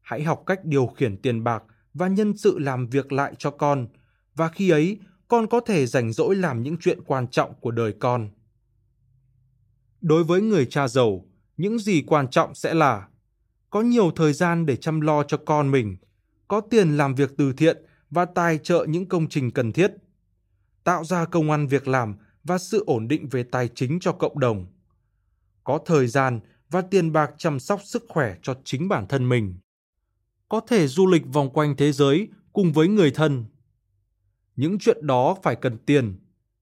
[0.00, 1.62] Hãy học cách điều khiển tiền bạc
[1.94, 3.88] và nhân sự làm việc lại cho con,
[4.34, 7.94] và khi ấy con có thể rảnh rỗi làm những chuyện quan trọng của đời
[7.98, 8.30] con.
[10.00, 11.24] Đối với người cha giàu,
[11.56, 13.08] những gì quan trọng sẽ là
[13.70, 15.96] có nhiều thời gian để chăm lo cho con mình,
[16.48, 17.76] có tiền làm việc từ thiện
[18.10, 19.90] và tài trợ những công trình cần thiết,
[20.84, 24.38] tạo ra công ăn việc làm và sự ổn định về tài chính cho cộng
[24.38, 24.66] đồng.
[25.64, 29.58] Có thời gian và tiền bạc chăm sóc sức khỏe cho chính bản thân mình.
[30.48, 33.44] Có thể du lịch vòng quanh thế giới cùng với người thân.
[34.58, 36.16] Những chuyện đó phải cần tiền,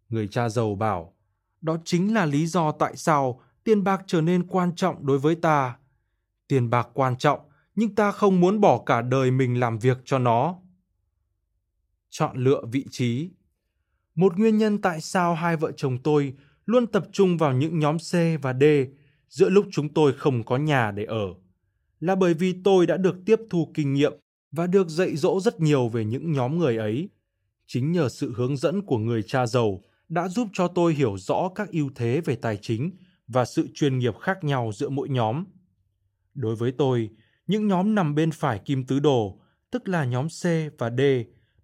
[0.09, 1.15] người cha giàu bảo.
[1.61, 5.35] Đó chính là lý do tại sao tiền bạc trở nên quan trọng đối với
[5.35, 5.77] ta.
[6.49, 7.41] Tiền bạc quan trọng,
[7.75, 10.57] nhưng ta không muốn bỏ cả đời mình làm việc cho nó.
[12.11, 13.31] Chọn lựa vị trí
[14.15, 16.35] Một nguyên nhân tại sao hai vợ chồng tôi
[16.67, 18.65] luôn tập trung vào những nhóm C và D
[19.29, 21.27] giữa lúc chúng tôi không có nhà để ở
[22.01, 24.13] là bởi vì tôi đã được tiếp thu kinh nghiệm
[24.53, 27.09] và được dạy dỗ rất nhiều về những nhóm người ấy.
[27.67, 31.49] Chính nhờ sự hướng dẫn của người cha giàu đã giúp cho tôi hiểu rõ
[31.55, 32.91] các ưu thế về tài chính
[33.27, 35.45] và sự chuyên nghiệp khác nhau giữa mỗi nhóm.
[36.35, 37.11] Đối với tôi,
[37.47, 40.45] những nhóm nằm bên phải kim tứ đồ, tức là nhóm C
[40.79, 41.01] và D,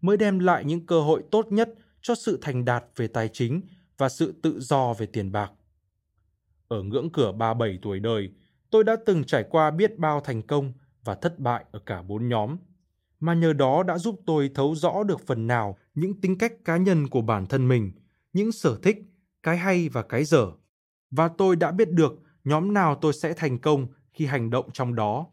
[0.00, 3.60] mới đem lại những cơ hội tốt nhất cho sự thành đạt về tài chính
[3.98, 5.52] và sự tự do về tiền bạc.
[6.68, 8.30] Ở ngưỡng cửa 37 tuổi đời,
[8.70, 10.72] tôi đã từng trải qua biết bao thành công
[11.04, 12.56] và thất bại ở cả bốn nhóm,
[13.20, 16.76] mà nhờ đó đã giúp tôi thấu rõ được phần nào những tính cách cá
[16.76, 17.92] nhân của bản thân mình,
[18.33, 18.96] những sở thích,
[19.42, 20.46] cái hay và cái dở.
[21.11, 24.94] Và tôi đã biết được nhóm nào tôi sẽ thành công khi hành động trong
[24.94, 25.26] đó.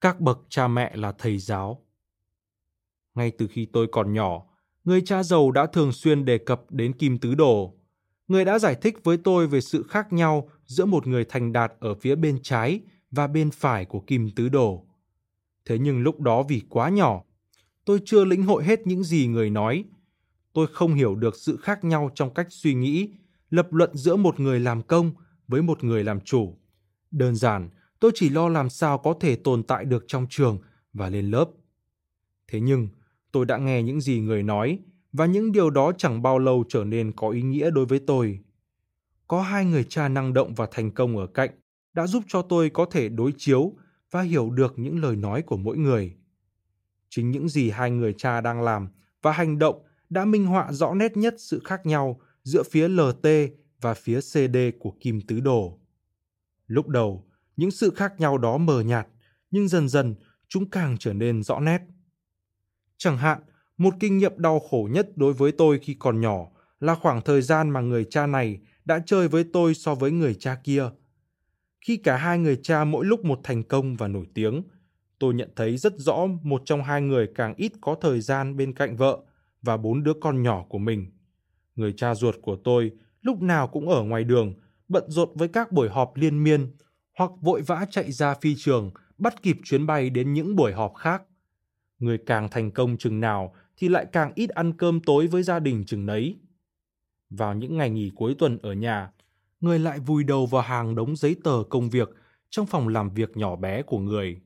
[0.00, 1.84] Các bậc cha mẹ là thầy giáo.
[3.14, 4.46] Ngay từ khi tôi còn nhỏ,
[4.84, 7.74] người cha giàu đã thường xuyên đề cập đến kim tứ đồ.
[8.28, 11.72] Người đã giải thích với tôi về sự khác nhau giữa một người thành đạt
[11.80, 14.86] ở phía bên trái và bên phải của kim tứ đồ.
[15.64, 17.22] Thế nhưng lúc đó vì quá nhỏ,
[17.88, 19.84] tôi chưa lĩnh hội hết những gì người nói.
[20.52, 23.10] Tôi không hiểu được sự khác nhau trong cách suy nghĩ,
[23.50, 25.12] lập luận giữa một người làm công
[25.48, 26.58] với một người làm chủ.
[27.10, 27.68] Đơn giản,
[28.00, 30.58] tôi chỉ lo làm sao có thể tồn tại được trong trường
[30.92, 31.50] và lên lớp.
[32.48, 32.88] Thế nhưng,
[33.32, 34.78] tôi đã nghe những gì người nói
[35.12, 38.40] và những điều đó chẳng bao lâu trở nên có ý nghĩa đối với tôi.
[39.28, 41.50] Có hai người cha năng động và thành công ở cạnh
[41.94, 43.72] đã giúp cho tôi có thể đối chiếu
[44.10, 46.18] và hiểu được những lời nói của mỗi người.
[47.10, 48.88] Chính những gì hai người cha đang làm
[49.22, 53.28] và hành động đã minh họa rõ nét nhất sự khác nhau giữa phía LT
[53.80, 55.78] và phía CD của Kim Tứ Đồ.
[56.66, 59.06] Lúc đầu, những sự khác nhau đó mờ nhạt,
[59.50, 60.14] nhưng dần dần
[60.48, 61.80] chúng càng trở nên rõ nét.
[62.96, 63.38] Chẳng hạn,
[63.76, 66.46] một kinh nghiệm đau khổ nhất đối với tôi khi còn nhỏ
[66.80, 70.34] là khoảng thời gian mà người cha này đã chơi với tôi so với người
[70.34, 70.90] cha kia.
[71.86, 74.62] Khi cả hai người cha mỗi lúc một thành công và nổi tiếng,
[75.18, 78.74] tôi nhận thấy rất rõ một trong hai người càng ít có thời gian bên
[78.74, 79.18] cạnh vợ
[79.62, 81.06] và bốn đứa con nhỏ của mình.
[81.76, 84.54] Người cha ruột của tôi lúc nào cũng ở ngoài đường,
[84.88, 86.76] bận rộn với các buổi họp liên miên,
[87.16, 90.94] hoặc vội vã chạy ra phi trường, bắt kịp chuyến bay đến những buổi họp
[90.94, 91.22] khác.
[91.98, 95.58] Người càng thành công chừng nào thì lại càng ít ăn cơm tối với gia
[95.58, 96.38] đình chừng nấy.
[97.30, 99.12] Vào những ngày nghỉ cuối tuần ở nhà,
[99.60, 102.08] người lại vùi đầu vào hàng đống giấy tờ công việc
[102.50, 104.40] trong phòng làm việc nhỏ bé của người.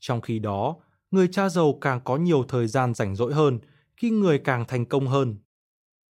[0.00, 0.76] Trong khi đó,
[1.10, 3.58] người cha giàu càng có nhiều thời gian rảnh rỗi hơn
[3.96, 5.36] khi người càng thành công hơn.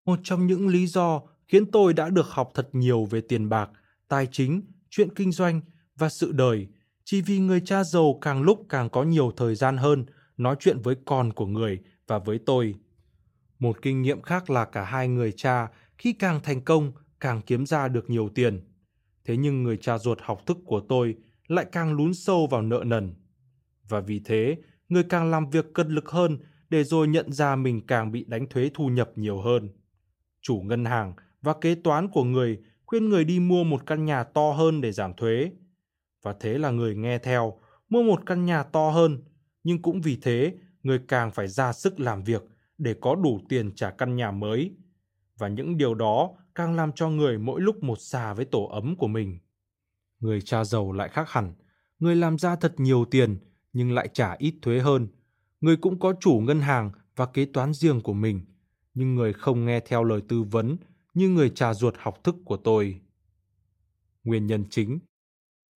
[0.05, 3.70] Một trong những lý do khiến tôi đã được học thật nhiều về tiền bạc,
[4.09, 5.61] tài chính, chuyện kinh doanh
[5.96, 6.68] và sự đời
[7.05, 10.79] chỉ vì người cha giàu càng lúc càng có nhiều thời gian hơn nói chuyện
[10.79, 12.75] với con của người và với tôi.
[13.58, 17.67] Một kinh nghiệm khác là cả hai người cha khi càng thành công càng kiếm
[17.67, 18.61] ra được nhiều tiền.
[19.25, 21.15] Thế nhưng người cha ruột học thức của tôi
[21.48, 23.15] lại càng lún sâu vào nợ nần.
[23.89, 24.57] Và vì thế,
[24.89, 26.39] người càng làm việc cật lực hơn
[26.71, 29.69] để rồi nhận ra mình càng bị đánh thuế thu nhập nhiều hơn.
[30.43, 34.25] Chủ ngân hàng và kế toán của người khuyên người đi mua một căn nhà
[34.25, 35.51] to hơn để giảm thuế.
[36.23, 39.25] Và thế là người nghe theo, mua một căn nhà to hơn,
[39.63, 42.43] nhưng cũng vì thế người càng phải ra sức làm việc
[42.79, 44.77] để có đủ tiền trả căn nhà mới.
[45.39, 48.97] Và những điều đó càng làm cho người mỗi lúc một xa với tổ ấm
[48.97, 49.39] của mình.
[50.21, 51.55] Người cha giàu lại khác hẳn,
[51.99, 53.39] người làm ra thật nhiều tiền
[53.77, 55.08] nhưng lại trả ít thuế hơn.
[55.60, 58.40] Người cũng có chủ ngân hàng và kế toán riêng của mình,
[58.94, 60.77] nhưng người không nghe theo lời tư vấn
[61.14, 63.00] như người trà ruột học thức của tôi.
[64.24, 64.98] Nguyên nhân chính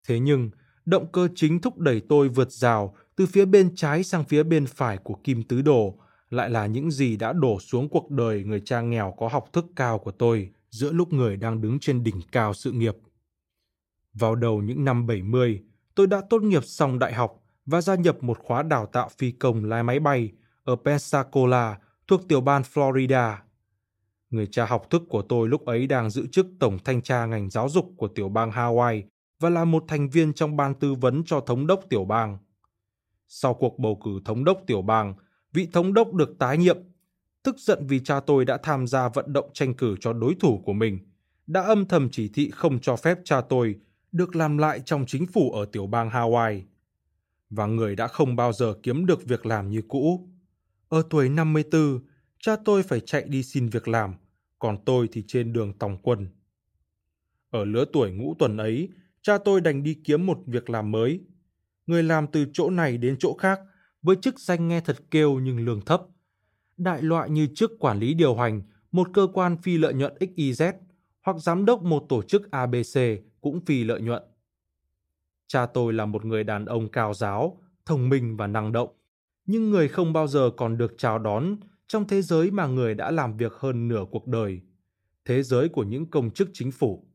[0.07, 0.49] Thế nhưng,
[0.85, 4.65] động cơ chính thúc đẩy tôi vượt rào từ phía bên trái sang phía bên
[4.65, 8.61] phải của kim tứ đồ lại là những gì đã đổ xuống cuộc đời người
[8.65, 12.21] cha nghèo có học thức cao của tôi giữa lúc người đang đứng trên đỉnh
[12.31, 12.95] cao sự nghiệp.
[14.13, 15.63] Vào đầu những năm 70,
[15.95, 17.38] tôi đã tốt nghiệp xong đại học
[17.69, 20.31] và gia nhập một khóa đào tạo phi công lái máy bay
[20.63, 23.35] ở Pensacola thuộc tiểu bang Florida.
[24.29, 27.49] Người cha học thức của tôi lúc ấy đang giữ chức tổng thanh tra ngành
[27.49, 29.03] giáo dục của tiểu bang Hawaii
[29.39, 32.37] và là một thành viên trong ban tư vấn cho thống đốc tiểu bang.
[33.27, 35.13] Sau cuộc bầu cử thống đốc tiểu bang,
[35.53, 36.77] vị thống đốc được tái nhiệm.
[37.43, 40.61] Tức giận vì cha tôi đã tham gia vận động tranh cử cho đối thủ
[40.65, 40.99] của mình,
[41.47, 43.75] đã âm thầm chỉ thị không cho phép cha tôi
[44.11, 46.61] được làm lại trong chính phủ ở tiểu bang Hawaii.
[47.49, 50.29] Và người đã không bao giờ kiếm được việc làm như cũ.
[50.89, 51.99] Ở tuổi 54,
[52.39, 54.13] cha tôi phải chạy đi xin việc làm,
[54.59, 56.27] còn tôi thì trên đường tòng quân.
[57.49, 58.89] Ở lứa tuổi ngũ tuần ấy,
[59.21, 61.21] cha tôi đành đi kiếm một việc làm mới.
[61.87, 63.59] Người làm từ chỗ này đến chỗ khác,
[64.01, 66.01] với chức danh nghe thật kêu nhưng lương thấp.
[66.77, 70.73] Đại loại như chức quản lý điều hành một cơ quan phi lợi nhuận XYZ
[71.21, 72.99] hoặc giám đốc một tổ chức ABC
[73.41, 74.23] cũng phi lợi nhuận.
[75.51, 78.89] Cha tôi là một người đàn ông cao giáo, thông minh và năng động,
[79.45, 81.55] nhưng người không bao giờ còn được chào đón
[81.87, 84.61] trong thế giới mà người đã làm việc hơn nửa cuộc đời,
[85.25, 87.07] thế giới của những công chức chính phủ.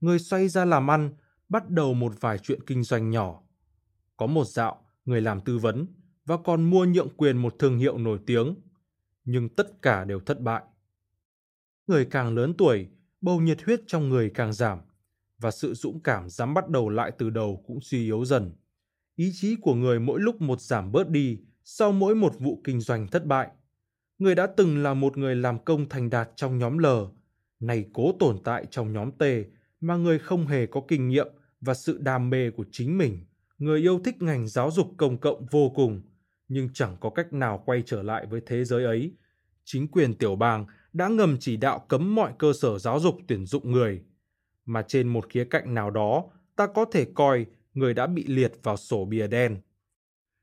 [0.00, 1.10] Người xoay ra làm ăn,
[1.48, 3.42] bắt đầu một vài chuyện kinh doanh nhỏ.
[4.16, 5.86] Có một dạo, người làm tư vấn
[6.26, 8.54] và còn mua nhượng quyền một thương hiệu nổi tiếng,
[9.24, 10.62] nhưng tất cả đều thất bại.
[11.86, 12.88] Người càng lớn tuổi,
[13.20, 14.78] bầu nhiệt huyết trong người càng giảm
[15.38, 18.52] và sự dũng cảm dám bắt đầu lại từ đầu cũng suy yếu dần.
[19.16, 22.80] Ý chí của người mỗi lúc một giảm bớt đi sau mỗi một vụ kinh
[22.80, 23.48] doanh thất bại.
[24.18, 26.86] Người đã từng là một người làm công thành đạt trong nhóm L,
[27.60, 29.22] này cố tồn tại trong nhóm T
[29.80, 31.28] mà người không hề có kinh nghiệm
[31.60, 33.18] và sự đam mê của chính mình.
[33.58, 36.02] Người yêu thích ngành giáo dục công cộng vô cùng,
[36.48, 39.12] nhưng chẳng có cách nào quay trở lại với thế giới ấy.
[39.64, 43.46] Chính quyền tiểu bang đã ngầm chỉ đạo cấm mọi cơ sở giáo dục tuyển
[43.46, 44.02] dụng người.
[44.68, 46.24] Mà trên một khía cạnh nào đó,
[46.56, 49.60] ta có thể coi người đã bị liệt vào sổ bìa đen.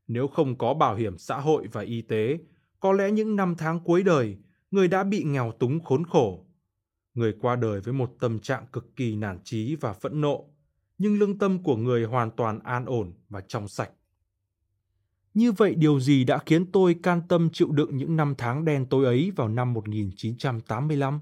[0.08, 2.38] Nếu không có bảo hiểm xã hội và y tế,
[2.80, 4.38] có lẽ những năm tháng cuối đời,
[4.72, 6.46] người đã bị nghèo túng khốn khổ.
[7.14, 10.46] Người qua đời với một tâm trạng cực kỳ nản trí và phẫn nộ,
[10.98, 13.92] nhưng lương tâm của người hoàn toàn an ổn và trong sạch.
[15.34, 18.86] Như vậy điều gì đã khiến tôi can tâm chịu đựng những năm tháng đen
[18.86, 21.20] tối ấy vào năm 1985?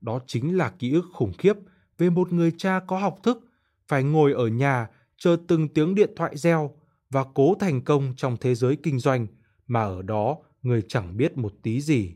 [0.00, 1.54] Đó chính là ký ức khủng khiếp
[1.98, 3.44] về một người cha có học thức,
[3.88, 6.70] phải ngồi ở nhà chờ từng tiếng điện thoại reo
[7.10, 9.26] và cố thành công trong thế giới kinh doanh
[9.66, 12.14] mà ở đó người chẳng biết một tí gì.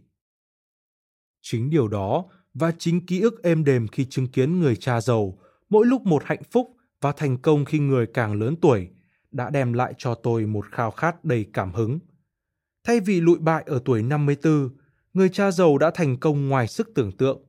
[1.42, 2.24] Chính điều đó
[2.54, 6.22] và chính ký ức êm đềm khi chứng kiến người cha giàu, mỗi lúc một
[6.26, 8.88] hạnh phúc và thành công khi người càng lớn tuổi–
[9.32, 11.98] đã đem lại cho tôi một khao khát đầy cảm hứng.
[12.84, 14.70] Thay vì lụi bại ở tuổi 54,
[15.14, 17.42] người cha giàu đã thành công ngoài sức tưởng tượng.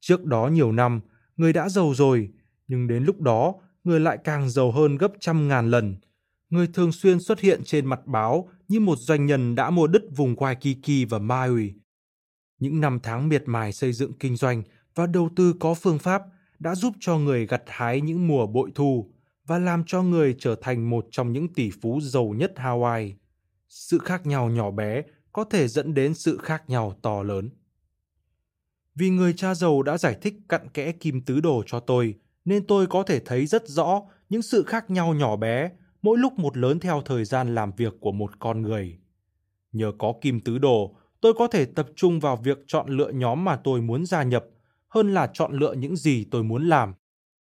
[0.00, 1.00] Trước đó nhiều năm,
[1.36, 2.30] người đã giàu rồi,
[2.68, 3.54] nhưng đến lúc đó,
[3.84, 5.96] người lại càng giàu hơn gấp trăm ngàn lần.
[6.50, 10.02] Người thường xuyên xuất hiện trên mặt báo như một doanh nhân đã mua đứt
[10.16, 11.74] vùng Waikiki và Maui.
[12.58, 14.62] Những năm tháng miệt mài xây dựng kinh doanh
[14.94, 16.22] và đầu tư có phương pháp
[16.58, 19.12] đã giúp cho người gặt hái những mùa bội thu,
[19.46, 23.12] và làm cho người trở thành một trong những tỷ phú giàu nhất Hawaii.
[23.68, 25.02] Sự khác nhau nhỏ bé
[25.32, 27.50] có thể dẫn đến sự khác nhau to lớn.
[28.94, 32.14] Vì người cha giàu đã giải thích cặn kẽ kim tứ đồ cho tôi,
[32.44, 35.70] nên tôi có thể thấy rất rõ những sự khác nhau nhỏ bé
[36.02, 38.98] mỗi lúc một lớn theo thời gian làm việc của một con người.
[39.72, 43.44] Nhờ có kim tứ đồ, tôi có thể tập trung vào việc chọn lựa nhóm
[43.44, 44.44] mà tôi muốn gia nhập
[44.88, 46.94] hơn là chọn lựa những gì tôi muốn làm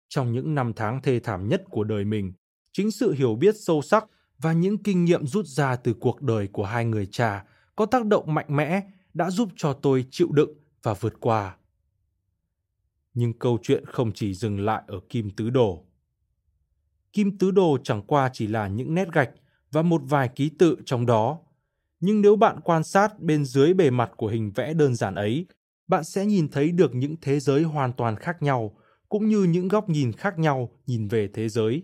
[0.10, 2.34] trong những năm tháng thê thảm nhất của đời mình
[2.74, 4.06] chính sự hiểu biết sâu sắc
[4.38, 7.44] và những kinh nghiệm rút ra từ cuộc đời của hai người cha
[7.76, 8.82] có tác động mạnh mẽ
[9.14, 10.50] đã giúp cho tôi chịu đựng
[10.84, 11.58] và vượt qua.
[13.14, 15.86] Nhưng câu chuyện không chỉ dừng lại ở kim tứ đồ.
[17.14, 19.32] Kim tứ đồ chẳng qua chỉ là những nét gạch
[19.72, 21.40] và một vài ký tự trong đó.
[22.00, 25.46] Nhưng nếu bạn quan sát bên dưới bề mặt của hình vẽ đơn giản ấy
[25.88, 28.78] bạn sẽ nhìn thấy được những thế giới hoàn toàn khác nhau
[29.10, 31.84] cũng như những góc nhìn khác nhau nhìn về thế giới.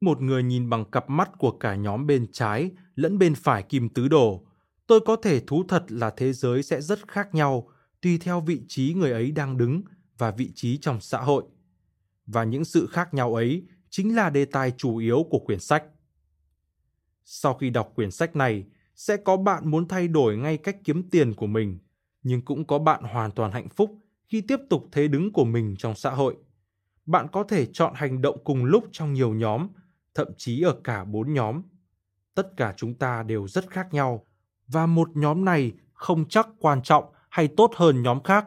[0.00, 3.88] Một người nhìn bằng cặp mắt của cả nhóm bên trái lẫn bên phải kim
[3.88, 4.46] tứ đồ,
[4.86, 7.68] tôi có thể thú thật là thế giới sẽ rất khác nhau
[8.04, 9.82] tùy theo vị trí người ấy đang đứng
[10.18, 11.44] và vị trí trong xã hội.
[12.26, 15.84] Và những sự khác nhau ấy chính là đề tài chủ yếu của quyển sách.
[17.24, 21.10] Sau khi đọc quyển sách này, sẽ có bạn muốn thay đổi ngay cách kiếm
[21.10, 21.78] tiền của mình,
[22.22, 25.74] nhưng cũng có bạn hoàn toàn hạnh phúc khi tiếp tục thế đứng của mình
[25.78, 26.36] trong xã hội.
[27.06, 29.68] Bạn có thể chọn hành động cùng lúc trong nhiều nhóm
[30.14, 31.62] thậm chí ở cả bốn nhóm.
[32.34, 34.26] Tất cả chúng ta đều rất khác nhau
[34.66, 38.46] và một nhóm này không chắc quan trọng hay tốt hơn nhóm khác.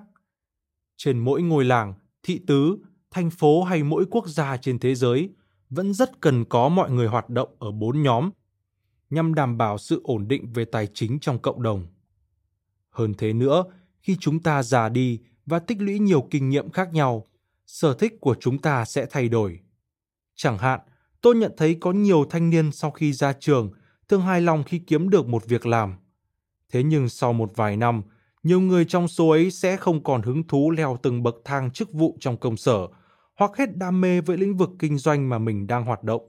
[0.97, 2.77] Trên mỗi ngôi làng, thị tứ,
[3.11, 5.29] thành phố hay mỗi quốc gia trên thế giới
[5.69, 8.29] vẫn rất cần có mọi người hoạt động ở bốn nhóm
[9.09, 11.87] nhằm đảm bảo sự ổn định về tài chính trong cộng đồng.
[12.89, 13.63] Hơn thế nữa,
[13.99, 17.25] khi chúng ta già đi và tích lũy nhiều kinh nghiệm khác nhau,
[17.65, 19.59] sở thích của chúng ta sẽ thay đổi.
[20.35, 20.79] Chẳng hạn,
[21.21, 23.71] tôi nhận thấy có nhiều thanh niên sau khi ra trường
[24.07, 25.95] thường hài lòng khi kiếm được một việc làm.
[26.69, 28.01] Thế nhưng sau một vài năm,
[28.47, 31.93] nhiều người trong số ấy sẽ không còn hứng thú leo từng bậc thang chức
[31.93, 32.87] vụ trong công sở
[33.35, 36.21] hoặc hết đam mê với lĩnh vực kinh doanh mà mình đang hoạt động.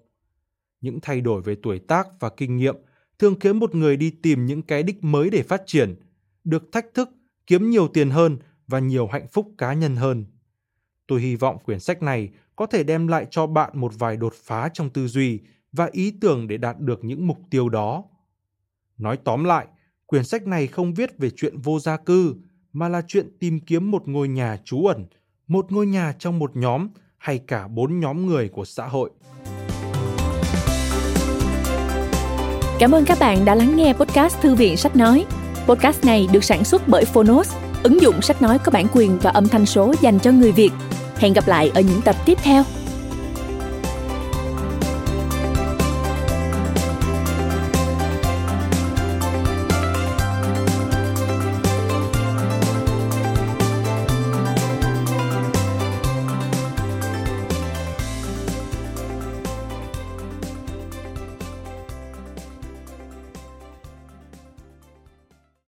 [0.81, 2.77] Những thay đổi về tuổi tác và kinh nghiệm
[3.19, 5.97] thường khiến một người đi tìm những cái đích mới để phát triển,
[6.45, 7.11] được thách thức,
[7.47, 10.25] kiếm nhiều tiền hơn và nhiều hạnh phúc cá nhân hơn.
[11.07, 14.35] Tôi hy vọng quyển sách này có thể đem lại cho bạn một vài đột
[14.35, 15.41] phá trong tư duy
[15.73, 18.05] và ý tưởng để đạt được những mục tiêu đó.
[18.99, 19.67] Nói tóm lại,
[20.09, 22.35] quyển sách này không viết về chuyện vô gia cư,
[22.73, 25.07] mà là chuyện tìm kiếm một ngôi nhà trú ẩn,
[25.49, 26.89] một ngôi nhà trong một nhóm
[27.19, 29.11] hay cả bốn nhóm người của xã hội.
[32.79, 35.27] Cảm ơn các bạn đã lắng nghe podcast Thư viện Sách Nói.
[35.67, 39.31] Podcast này được sản xuất bởi Phonos, ứng dụng sách nói có bản quyền và
[39.31, 40.71] âm thanh số dành cho người Việt.
[41.17, 42.65] Hẹn gặp lại ở những tập tiếp theo.